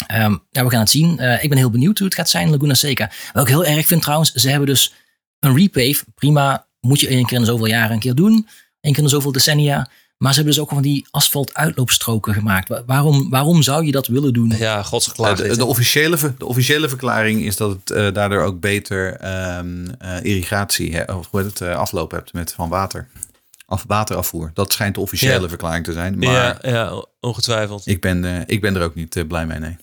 [0.08, 1.20] Ehm, ja, we gaan het zien.
[1.20, 3.12] Eh, ik ben heel benieuwd hoe het gaat zijn in Laguna Seca.
[3.34, 4.94] Wat ik heel erg vind trouwens, ze hebben dus
[5.40, 6.04] een repave.
[6.16, 8.48] Prima, moet je één keer in zoveel jaren een keer doen.
[8.82, 9.90] Eén keer in zoveel decennia.
[10.18, 12.68] Maar ze hebben dus ook van die asfalt uitloopstroken gemaakt.
[12.68, 14.54] Wa- Waarom, waarom zou je dat willen doen?
[14.58, 15.52] Ja, gods Nou, geklaagd.
[15.52, 20.24] de, de, officiële, de officiële verklaring is dat het eh, daardoor ook beter ehm, eh,
[20.24, 23.08] irrigatie, hè, of hoe heet het, eh, afloop hebt met van water.
[23.66, 24.52] Af, waterafvoer.
[24.54, 25.48] Dat schijnt de officiële Ja.
[25.50, 26.18] verklaring te zijn.
[26.18, 27.88] Maar ja, ja, ongetwijfeld.
[27.88, 29.78] ik, ben, eh, ik ben er ook niet eh, blij mee, nee.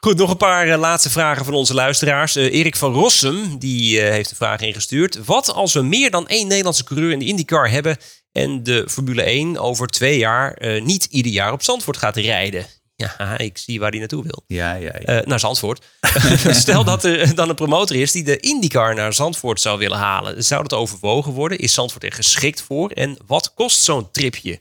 [0.00, 2.36] Goed, nog een paar eh, laatste vragen van onze luisteraars.
[2.36, 5.24] Eh, Erik van Rossum die, eh, heeft een vraag ingestuurd.
[5.24, 7.96] Wat als we meer dan één Nederlandse coureur in de IndyCar hebben...
[8.32, 12.66] en de Formule 1 over twee jaar niet ieder jaar op Zandvoort gaat rijden?
[12.96, 14.44] Ja, ik zie waar hij naartoe wil.
[14.46, 15.22] Ja, ja, ja.
[15.24, 15.84] Naar Zandvoort.
[16.50, 20.44] Stel dat er dan een promotor is die de IndyCar naar Zandvoort zou willen halen.
[20.44, 21.58] Zou dat overwogen worden?
[21.58, 22.90] Is Zandvoort er geschikt voor?
[22.90, 24.60] En wat kost zo'n tripje?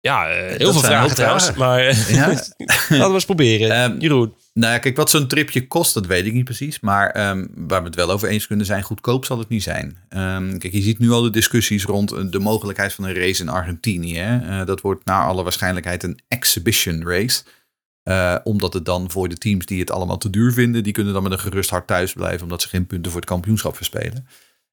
[0.00, 1.52] Ja, heel Dat veel vragen trouwens.
[1.52, 2.26] Maar Ja.
[2.88, 3.70] laten we eens proberen.
[3.70, 4.34] Ehm, Jeroen.
[4.54, 6.80] Nou ja, kijk, wat zo'n tripje kost, dat weet ik niet precies.
[6.80, 9.98] Maar ehm, waar we het wel over eens kunnen zijn, goedkoop zal het niet zijn.
[10.08, 13.42] Ehm, kijk, je ziet nu al de discussies rond eh, de mogelijkheid van een race
[13.42, 14.20] in Argentinië.
[14.20, 17.42] Eh, dat wordt naar alle waarschijnlijk een exhibition race.
[18.02, 21.12] Eh, omdat het dan voor de teams die het allemaal te duur vinden, die kunnen
[21.12, 24.26] dan met een gerust hart thuis blijven, omdat ze geen punten voor het kampioenschap verspelen.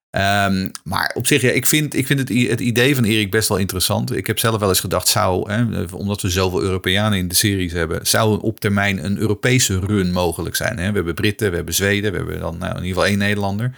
[0.10, 3.49] Ehm, maar op zich, ja, ik vind, ik vind het, het idee van Erik best
[3.49, 4.16] wel interessant.
[4.16, 7.72] Ik heb zelf wel eens gedacht, zou, hè, omdat we zoveel Europeanen in de series
[7.72, 10.78] hebben, zou op termijn een Europese run mogelijk zijn.
[10.78, 10.89] Hè?
[10.89, 13.78] We hebben Britten, we hebben Zweden, we hebben dan nou, in ieder geval één Nederlander.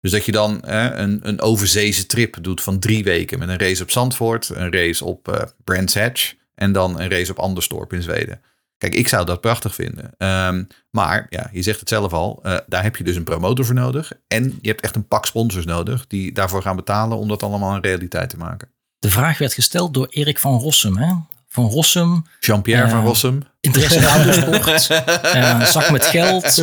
[0.00, 3.58] Dus dat je dan hè, een, een overzeese trip doet van drie weken met een
[3.58, 7.92] race op Zandvoort, een race op eh Brands Hatch en dan een race op Anderstorp
[7.92, 8.40] in Zweden.
[8.82, 10.14] Kijk, ik zou dat prachtig vinden.
[10.18, 13.64] Ehm, maar ja, je zegt het zelf al, eh, daar heb je dus een promotor
[13.64, 14.12] voor nodig.
[14.28, 17.74] En je hebt echt een pak sponsors nodig die daarvoor gaan betalen om dat allemaal
[17.74, 18.68] een realiteit te maken.
[18.98, 20.96] De vraag werd gesteld door Erik van Rossum.
[20.96, 21.14] Hè?
[21.52, 23.42] Van Rossum, Jean-Pierre Eh, van Rossum.
[23.60, 24.86] interesse in autosport,
[25.22, 26.62] eh, een zak met geld.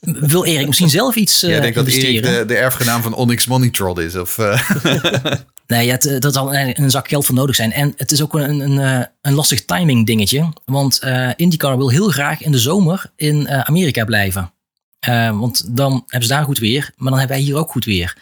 [0.00, 2.30] Wil Erik misschien zelf iets eh Jij denkt dat investeren?
[2.30, 4.16] Erik de, de erfgenaam van Onyx Money Trot is?
[4.16, 4.60] Of, eh,
[5.66, 7.72] Nee, ja, het, eh, dat zal een, een zak geld voor nodig zijn.
[7.72, 10.52] En het is ook een, een, eh, een lastig timing dingetje.
[10.64, 14.52] Want eh, IndyCar wil heel graag in de zomer in eh, Amerika blijven.
[15.00, 16.90] Eh, want dan hebben ze daar goed weer.
[16.96, 18.16] Maar dan hebben wij hier ook goed weer.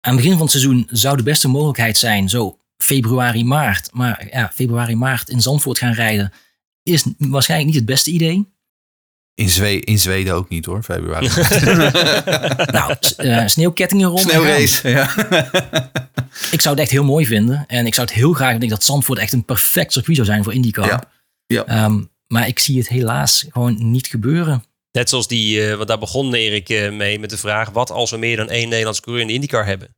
[0.00, 2.28] Aan het begin van het seizoen zou de beste mogelijkheid zijn.
[2.28, 3.88] Zo februari, maart.
[3.92, 6.32] Maar ja, februari, maart in Zandvoort gaan rijden.
[6.82, 8.52] Is waarschijnlijk niet het beste idee.
[9.34, 11.28] in, Zwe in Zweden ook niet hoor, februari.
[12.76, 14.20] Nou, eh, sneeuwkettingen rond.
[14.20, 14.88] Sneeuwrace.
[14.88, 15.14] Ja.
[16.50, 17.64] Ik zou het echt heel mooi vinden.
[17.66, 20.44] En ik zou het heel graag denken dat Zandvoort echt een perfect circuit zou zijn
[20.44, 20.86] voor IndyCar.
[20.86, 21.10] Ja.
[21.46, 21.64] Ja.
[21.64, 24.64] Ehm, maar ik zie het helaas gewoon niet gebeuren.
[24.92, 28.10] Net zoals die, eh, want daar begon Erik eh, mee met de vraag: wat als
[28.10, 29.96] we meer dan één Nederlands coureur in de IndyCar hebben?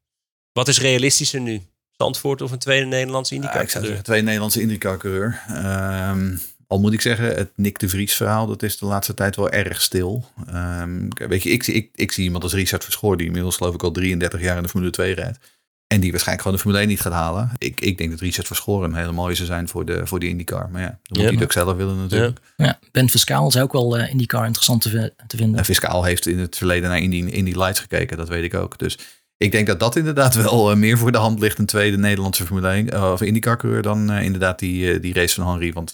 [0.52, 1.62] Wat is realistischer nu?
[1.96, 3.62] Zandvoort of een tweede Nederlandse Ja, IndyCar?
[3.62, 3.88] ik zou coureur?
[3.96, 5.40] zeggen, twee Nederlandse IndyCar-coureur.
[5.48, 6.36] Ehm,
[6.66, 9.50] al moet ik zeggen, het Nick de Vries verhaal, dat is de laatste tijd wel
[9.50, 10.24] erg stil.
[10.46, 13.82] Ehm, weet je, ik, ik, ik zie iemand als Richard Verschoor, die inmiddels geloof ik
[13.82, 15.38] al 33 jaar in de Formule 2 rijdt.
[15.86, 17.50] En die waarschijnlijk gewoon de Formule 1 niet gaat halen.
[17.58, 20.28] Ik, ik denk dat Richard Verschoor een hele mooie zou zijn voor de, voor de
[20.28, 20.68] IndyCar.
[20.70, 21.22] Maar ja, dan moet Ja.
[21.22, 22.38] hij het ook zelf willen natuurlijk.
[22.56, 25.58] Ja, Ben Fiscaal zou ook wel eh IndyCar interessant te, te vinden.
[25.58, 28.78] En Fiscaal heeft in het verleden naar Indy, Indy Lights gekeken, dat weet ik ook.
[28.78, 28.98] Dus
[29.38, 31.58] ik denk dat dat inderdaad wel eh, meer voor de hand ligt.
[31.58, 35.34] Een tweede Nederlandse Formule 1 eh, of IndyCar coureur dan eh, inderdaad die, die race
[35.34, 35.92] van Henry want,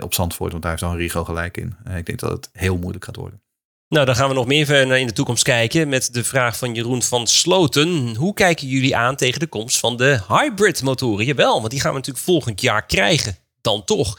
[0.00, 0.50] op Zandvoort.
[0.50, 1.76] Want daar heeft Henry gewoon gelijk in.
[1.96, 3.40] Ik denk dat het heel moeilijk gaat worden.
[3.88, 6.74] Nou, dan gaan we nog meer verder in de toekomst kijken met de vraag van
[6.74, 8.16] Jeroen van Sloten.
[8.16, 11.24] Hoe kijken jullie aan tegen de komst van de hybrid motoren?
[11.24, 13.36] Jawel, want die gaan we natuurlijk volgend jaar krijgen.
[13.60, 14.18] Dan toch.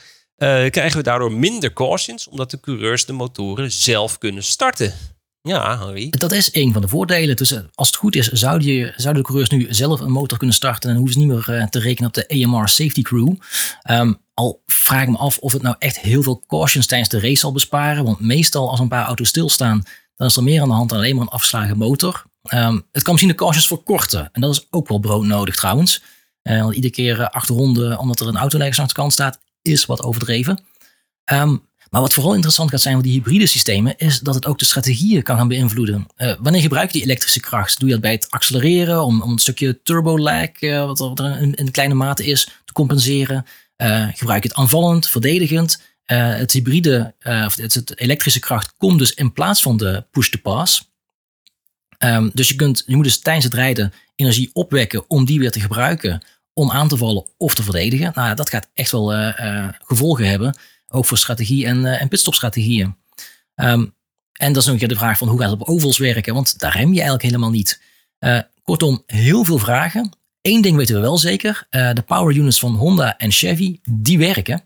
[0.70, 4.94] Krijgen we daardoor minder cautions, omdat de coureurs de motoren zelf kunnen starten.
[5.48, 6.10] Ja, Harry.
[6.10, 7.36] Dat is een van de voordelen.
[7.36, 10.90] Dus eh, als het goed is, zouden, de coureurs nu zelf een motor kunnen starten.
[10.90, 13.34] En hoeven ze niet meer eh, te rekenen op de AMR Safety Crew.
[13.82, 17.20] Ehm, al vraag ik me af of het nou echt heel veel cautions tijdens de
[17.20, 18.04] race zal besparen.
[18.04, 19.84] Want meestal als een paar auto's stilstaan,
[20.16, 22.24] dan is er meer aan de hand dan alleen maar een afgeslagen motor.
[22.44, 24.30] Ehm, het kan misschien de cautions verkorten.
[24.32, 26.04] En dat is ook wel broodnodig trouwens.
[26.42, 29.86] Eh, want iedere keer acht ronden, omdat er een auto aan de kant staat, is
[29.86, 30.64] wat overdreven.
[31.24, 31.56] Ehm,
[31.94, 34.66] maar wat vooral interessant gaat zijn voor die hybride systemen, is dat het ook de
[34.66, 36.08] strategieën kan gaan beïnvloeden.
[36.16, 37.80] Eh, wanneer gebruik je die elektrische kracht?
[37.80, 41.42] Doe je dat bij het accelereren om, om een stukje turbo lag, eh, wat er,
[41.42, 43.46] in, in kleine mate is, te compenseren?
[43.76, 45.82] Eh, gebruik je het aanvallend, verdedigend?
[46.04, 47.16] Het hybride,
[47.46, 50.92] of het, elektrische kracht komt dus in plaats van de push-to-pass.
[51.98, 55.52] Ehm, dus je, kunt, je moet dus tijdens het rijden energie opwekken om die weer
[55.52, 56.24] te gebruiken
[56.54, 58.12] om aan te vallen of te verdedigen.
[58.16, 59.34] Nou, dat gaat echt wel
[59.84, 60.56] gevolgen hebben,
[60.94, 62.96] ook voor strategie en, eh en pitstopstrategieën.
[63.56, 63.86] Ehm,
[64.34, 66.76] en dat is nog de vraag van hoe gaat het op ovals werken, want daar
[66.76, 67.82] rem je eigenlijk helemaal niet.
[68.20, 70.18] Eh, kortom, heel veel vragen.
[70.42, 74.18] Eén ding weten we wel zeker, eh, de power units van Honda en Chevy, die
[74.18, 74.64] werken.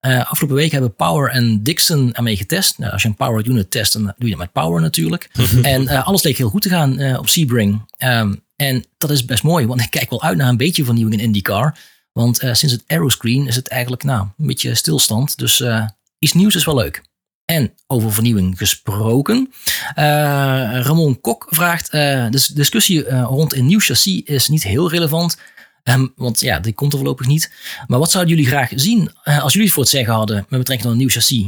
[0.00, 2.78] Afgelopen week hebben Power en Dixon ermee getest.
[2.78, 5.30] Nou, als je een power unit test, dan doe je dat met Power natuurlijk.
[5.62, 7.82] en alles leek heel goed te gaan op Sebring.
[7.96, 11.20] Ehm, en dat is best mooi, want ik kijk wel uit naar een beetje vernieuwing
[11.20, 11.78] in IndyCar.
[12.16, 15.38] Want eh, sinds het aeroscreen is het eigenlijk nou, een beetje stilstand.
[15.38, 15.86] Dus eh,
[16.18, 17.02] iets nieuws is wel leuk.
[17.44, 19.52] En over vernieuwing gesproken.
[19.94, 20.04] eh,
[20.80, 25.38] Ramon Kok vraagt: de discussie rond een nieuw chassis is niet heel relevant.
[25.82, 27.52] Ehm, want ja, die komt er voorlopig niet.
[27.86, 30.82] Maar wat zouden jullie graag zien als jullie het voor het zeggen hadden met betrekking
[30.82, 31.46] tot een nieuw chassis?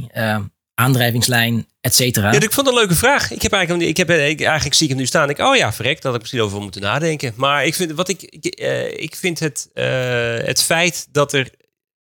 [0.79, 2.33] Eh, aandrijvingslijn, et cetera.
[2.33, 3.31] Ja, ik vond het een leuke vraag.
[3.31, 5.31] Ik heb eigenlijk, ik heb, ik, eigenlijk zie ik hem nu staan.
[5.31, 7.33] Ik, oh ja, verrek, daar had ik misschien over moeten nadenken.
[7.37, 9.85] Maar ik vind, wat ik, ik, eh, ik vind het, eh,
[10.47, 11.51] het feit dat er.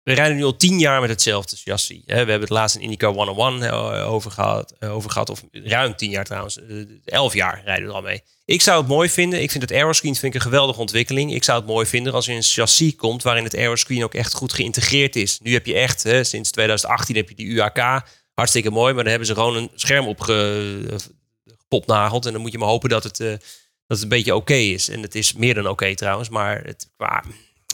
[0.03, 2.01] We rijden nu al tien jaar met hetzelfde chassis.
[2.05, 5.29] We hebben het laatst in IndyCar 101 eh, over gehad, eh, over gehad.
[5.29, 6.59] Of ruim tien jaar trouwens.
[6.59, 8.23] Eh, elf jaar rijden we er al mee.
[8.45, 9.41] Ik zou het mooi vinden.
[9.41, 11.33] Ik vind het aeroscreen vind ik een geweldige ontwikkeling.
[11.33, 14.33] Ik zou het mooi vinden als er een chassis komt waarin het aeroscreen ook echt
[14.33, 15.39] goed geïntegreerd is.
[15.41, 18.03] Nu heb je echt, sinds 2018 heb je die UAK.
[18.33, 22.25] Hartstikke mooi, maar dan hebben ze gewoon een scherm opgepopnageld.
[22.25, 23.39] En dan moet je maar hopen dat het, eh, dat
[23.87, 24.89] het een beetje oké is.
[24.89, 26.29] En het is meer dan oké trouwens.
[26.29, 26.89] Maar het,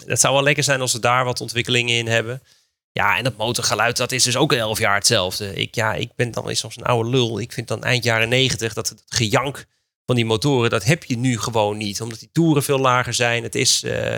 [0.06, 2.44] het zou wel lekker zijn als ze daar wat ontwikkelingen in hebben.
[2.92, 5.54] Ja, en dat motorgeluid, dat is dus ook 11 jaar hetzelfde.
[5.54, 7.40] Ik, ja, ik ben dan eens soms een oude lul.
[7.40, 9.66] Ik vind dan eind jaren 90 dat het gejank
[10.06, 12.02] van die motoren, dat heb je nu gewoon niet.
[12.02, 13.44] Omdat die toeren veel lager zijn.
[13.44, 14.18] Het is, eh,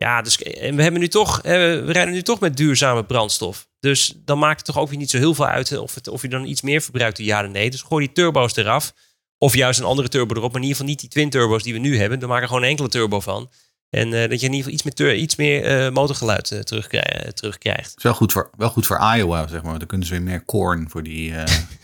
[0.00, 3.68] ja, dus en we hebben nu toch, eh, we rijden nu toch met duurzame brandstof.
[3.80, 6.22] Dus dan maakt het toch ook weer niet zo heel veel uit of, het, of
[6.22, 7.70] je dan iets meer verbruikt, ja of nee.
[7.70, 8.94] Dus gooi die turbo's eraf.
[9.38, 10.52] Of juist een andere turbo erop.
[10.52, 12.18] Maar in ieder geval niet die twin turbo's die we nu hebben.
[12.18, 13.50] Dan maken gewoon een enkele turbo van.
[13.90, 17.36] En eh, dat je in ieder geval iets meer, iets meer eh, motorgeluid uh, terugkrijgt.
[17.36, 17.88] terugkrijgt.
[17.88, 19.78] Het is wel goed, voor, wel goed voor Iowa, zeg maar.
[19.78, 21.34] Dan kunnen ze weer meer corn voor die,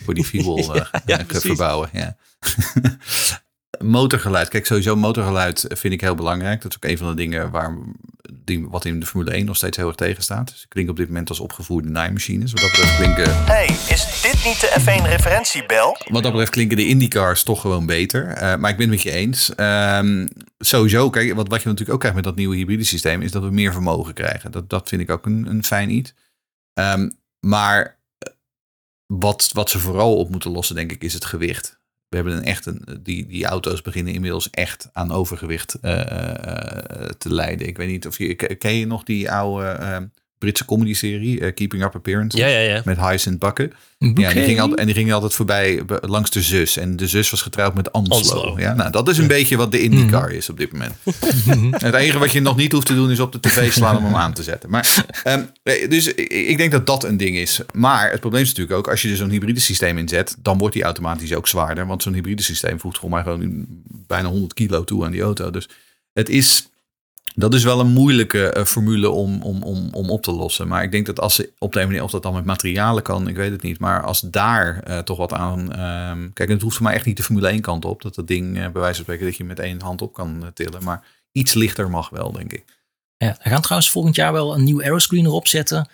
[0.05, 1.89] voor die fuel ja, ja, verbouwen.
[1.93, 2.17] Ja.
[3.79, 4.49] motorgeluid.
[4.49, 6.63] Kijk, sowieso motorgeluid vind ik heel belangrijk.
[6.63, 7.77] Dat is ook een van de dingen waar,
[8.33, 10.53] die, wat in de Formule 1 nog steeds heel erg tegen staat.
[10.57, 12.53] Ze klinken op dit moment als opgevoerde naaimachines.
[12.53, 13.45] Wat dat betreft klinken...
[13.45, 15.97] hey, is dit niet de F1 referentiebel?
[16.09, 18.27] Wat dat betreft klinken de IndyCars toch gewoon beter.
[18.29, 19.53] Uh, maar ik ben het met je eens.
[19.57, 23.23] Um, sowieso, kijk, wat, wat je natuurlijk ook krijgt met dat nieuwe hybride systeem...
[23.23, 24.51] is dat we meer vermogen krijgen.
[24.51, 26.15] Dat, dat vind ik ook een, een fijn iets.
[26.75, 27.99] Um, maar
[29.07, 31.79] wat, wat ze vooral op moeten lossen, denk ik, is het gewicht
[32.23, 35.91] we hebben een echt een, die, die auto's beginnen inmiddels echt aan overgewicht uh,
[37.19, 37.67] te lijden.
[37.67, 39.97] Ik weet niet of je ken je nog die oude uh,
[40.39, 42.83] Britse comedy serie Keeping Up Appearance ja, ja, ja.
[42.85, 43.73] met Hyacinth Bakken.
[43.99, 47.31] Ja, die ging altijd, en die ging altijd voorbij langs de zus en de zus
[47.31, 48.17] was getrouwd met Anslo.
[48.17, 48.59] Anslo.
[48.59, 50.95] Ja, nou dat is een beetje wat de IndyCar is op dit moment.
[51.85, 54.05] het enige wat je nog niet hoeft te doen is op de tv slaan om
[54.05, 54.71] hem aan te zetten.
[54.71, 55.51] Maar um,
[55.89, 57.61] dus ik denk dat dat een ding is.
[57.73, 60.75] Maar het probleem is natuurlijk ook als je er zo'n hybride systeem inzet, dan wordt
[60.75, 63.67] die automatisch ook zwaarder, want zo'n hybride systeem voegt gewoon maar gewoon
[64.07, 65.51] bijna 100 kilo toe aan die auto.
[65.51, 65.69] Dus
[66.13, 66.69] het is
[67.39, 70.69] dat is wel een moeilijke uh, formule om, om, om, om op te lossen.
[70.69, 73.29] Maar ik denk dat als ze op de manier, of dat dan met materialen kan,
[73.29, 73.79] ik weet het niet.
[73.79, 75.81] Maar als daar uh, toch wat aan.
[76.11, 78.03] Um, kijk, het hoeft voor mij echt niet de Formule 1 kant op.
[78.03, 80.51] Dat dat ding, uh, bij wijze van spreken, dat je met één hand op kan
[80.55, 80.85] tillen.
[80.85, 82.65] Maar iets lichter mag wel, denk ik.
[83.17, 85.89] Ja, we gaan trouwens volgend jaar wel een nieuw aeroscreen erop zetten.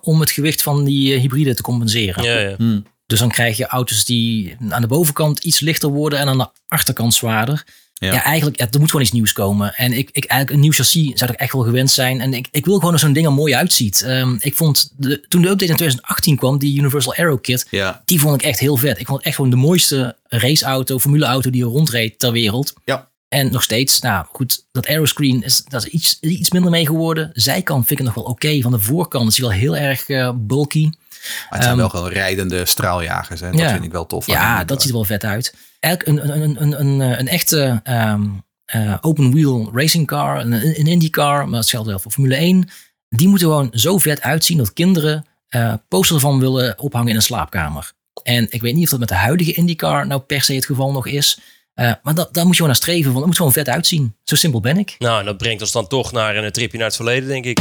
[0.00, 2.24] om het gewicht van die hybride te compenseren.
[2.24, 2.56] Ja, ja.
[2.56, 2.86] Hmm.
[3.06, 6.48] Dus dan krijg je auto's die aan de bovenkant iets lichter worden en aan de
[6.68, 7.64] achterkant zwaarder.
[8.04, 8.12] Ja.
[8.12, 9.74] ja, eigenlijk, er moet gewoon iets nieuws komen.
[9.74, 12.20] En ik, ik eigenlijk een nieuw chassis zou ik echt wel gewend zijn.
[12.20, 14.04] En ik, ik wil gewoon dat zo'n ding er mooi uitziet.
[14.06, 18.02] Um, ik vond, de, toen de update in 2018 kwam, die Universal Aero Kit, ja.
[18.04, 18.98] die vond ik echt heel vet.
[18.98, 22.72] Ik vond het echt gewoon de mooiste raceauto, formuleauto die er rondreed ter wereld.
[22.84, 23.08] Ja.
[23.28, 27.30] En nog steeds, nou goed, dat aeroscreen is, dat is iets, iets minder mee geworden.
[27.32, 28.60] Zijkant vind ik het nog wel oké.
[28.60, 30.82] Van de voorkant is hij wel heel erg uh, bulky.
[30.84, 33.40] Maar het zijn um, wel gewoon rijdende straaljagers.
[33.40, 33.50] Hè?
[33.50, 33.70] Dat ja.
[33.70, 34.26] vind ik wel tof.
[34.26, 35.54] Ja, dat ziet er wel vet uit.
[35.84, 41.48] Een, een, een, een, een echte um, uh, open wheel racing car, een, een IndyCar,
[41.48, 42.68] maar hetzelfde geldt voor Formule 1.
[43.08, 47.22] Die moeten gewoon zo vet uitzien dat kinderen uh, posters ervan willen ophangen in een
[47.22, 47.92] slaapkamer.
[48.22, 50.92] En ik weet niet of dat met de huidige IndyCar nou per se het geval
[50.92, 51.40] nog is.
[51.74, 54.16] Uh, maar dat, daar moet je gewoon naar streven, want het moet gewoon vet uitzien.
[54.24, 54.94] Zo simpel ben ik.
[54.98, 57.60] Nou, en dat brengt ons dan toch naar een tripje naar het verleden, denk ik.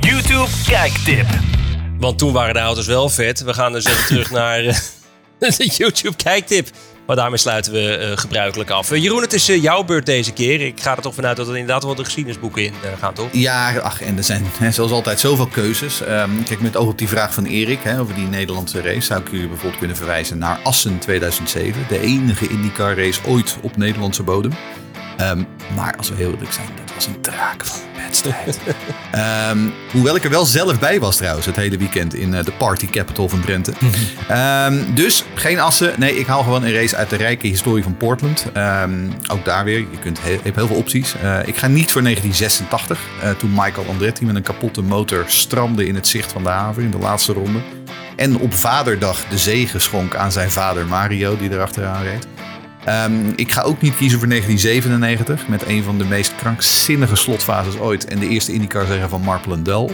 [0.00, 1.26] YouTube kijktip.
[1.98, 3.40] Want toen waren de auto's wel vet.
[3.40, 4.62] We gaan dus even terug naar
[5.38, 6.70] de YouTube kijktip.
[7.06, 8.92] Maar daarmee sluiten we uh, gebruikelijk af.
[8.92, 10.60] Uh, Jeroen, het is uh, jouw beurt deze keer.
[10.60, 13.28] Ik ga er toch vanuit dat er inderdaad wel de geschiedenisboeken in gaan, toch?
[13.32, 16.00] Ja, ach, en er zijn hè, zoals altijd zoveel keuzes.
[16.00, 19.00] Um, kijk, met oog op die vraag van Erik hè, over die Nederlandse race...
[19.00, 21.84] zou ik jullie bijvoorbeeld kunnen verwijzen naar Assen 2007.
[21.88, 24.52] De enige IndyCar race ooit op Nederlandse bodem.
[25.20, 25.46] Um,
[25.76, 28.58] maar als we heel eerlijk zijn, dat was een draak van een wedstrijd.
[29.50, 32.52] um, hoewel ik er wel zelf bij was trouwens, het hele weekend in uh, de
[32.52, 33.72] party capital van Drenthe.
[34.30, 35.92] um, dus geen assen.
[35.96, 38.46] Nee, ik haal gewoon een race uit de rijke historie van Portland.
[39.26, 41.14] ook daar weer, je kunt he hebt heel veel opties.
[41.22, 45.86] Uh, ik ga niet voor 1986, uh, toen Michael Andretti met een kapotte motor strandde
[45.86, 47.58] in het zicht van de haven in de laatste ronde.
[48.16, 52.26] En op vaderdag de zegen schonk aan zijn vader Mario, die erachteraan reed.
[52.88, 57.78] Um, ik ga ook niet kiezen voor 1997 met een van de meest krankzinnige slotfases
[57.78, 59.90] ooit en de eerste IndyCar zeggen van Marple Dull.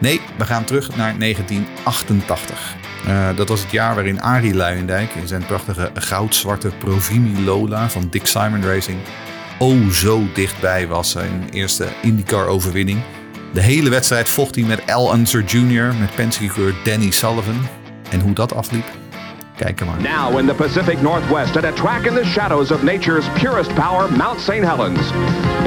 [0.00, 2.74] Nee, we gaan terug naar 1988.
[3.06, 8.06] Uh, dat was het jaar waarin Arie Luijendijk in zijn prachtige goudzwarte Provimi Lola van
[8.10, 8.98] Dick Simon Racing
[9.58, 13.00] oh zo dichtbij was zijn eerste IndyCar overwinning.
[13.52, 15.94] De hele wedstrijd vocht hij met Al Unser Jr.
[16.00, 17.66] met Penske-coureur Danny Sullivan.
[18.10, 18.84] En hoe dat afliep,
[19.56, 20.00] Kijk maar.
[20.00, 24.12] Now in the Pacific Northwest at a track in the shadows of nature's purest power,
[24.12, 24.64] Mount St.
[24.64, 25.00] Helens.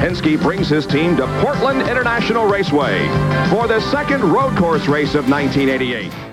[0.00, 3.08] Penske brings his team to Portland International Raceway
[3.48, 6.28] for the second road course race of 1988.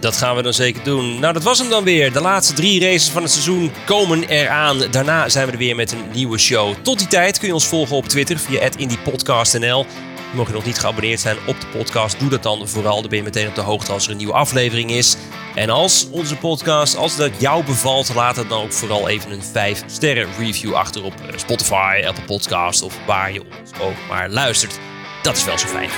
[0.00, 1.20] Dat gaan we dan zeker doen.
[1.20, 2.12] Nou, dat was hem dan weer.
[2.12, 4.78] De laatste drie races van het seizoen komen eraan.
[4.90, 6.74] Daarna zijn we er weer met een nieuwe show.
[6.82, 9.86] Tot die tijd kun je ons volgen op Twitter via @indiepodcastnl.
[10.32, 13.00] Mocht je nog niet geabonneerd zijn op de podcast, doe dat dan vooral.
[13.00, 15.16] Dan ben je meteen op de hoogte als er een nieuwe aflevering is.
[15.54, 19.42] En als onze podcast, als dat jou bevalt, laat het dan ook vooral even een
[19.42, 24.78] 5 sterren review achter op Spotify, Apple Podcast of waar je ons ook maar luistert.
[25.22, 25.90] Dat is wel zo fijn.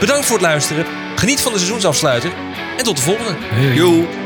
[0.00, 0.86] Bedankt voor het luisteren.
[1.16, 2.32] Geniet van de seizoensafsluiter.
[2.76, 3.36] En tot de volgende.
[3.76, 4.25] Volg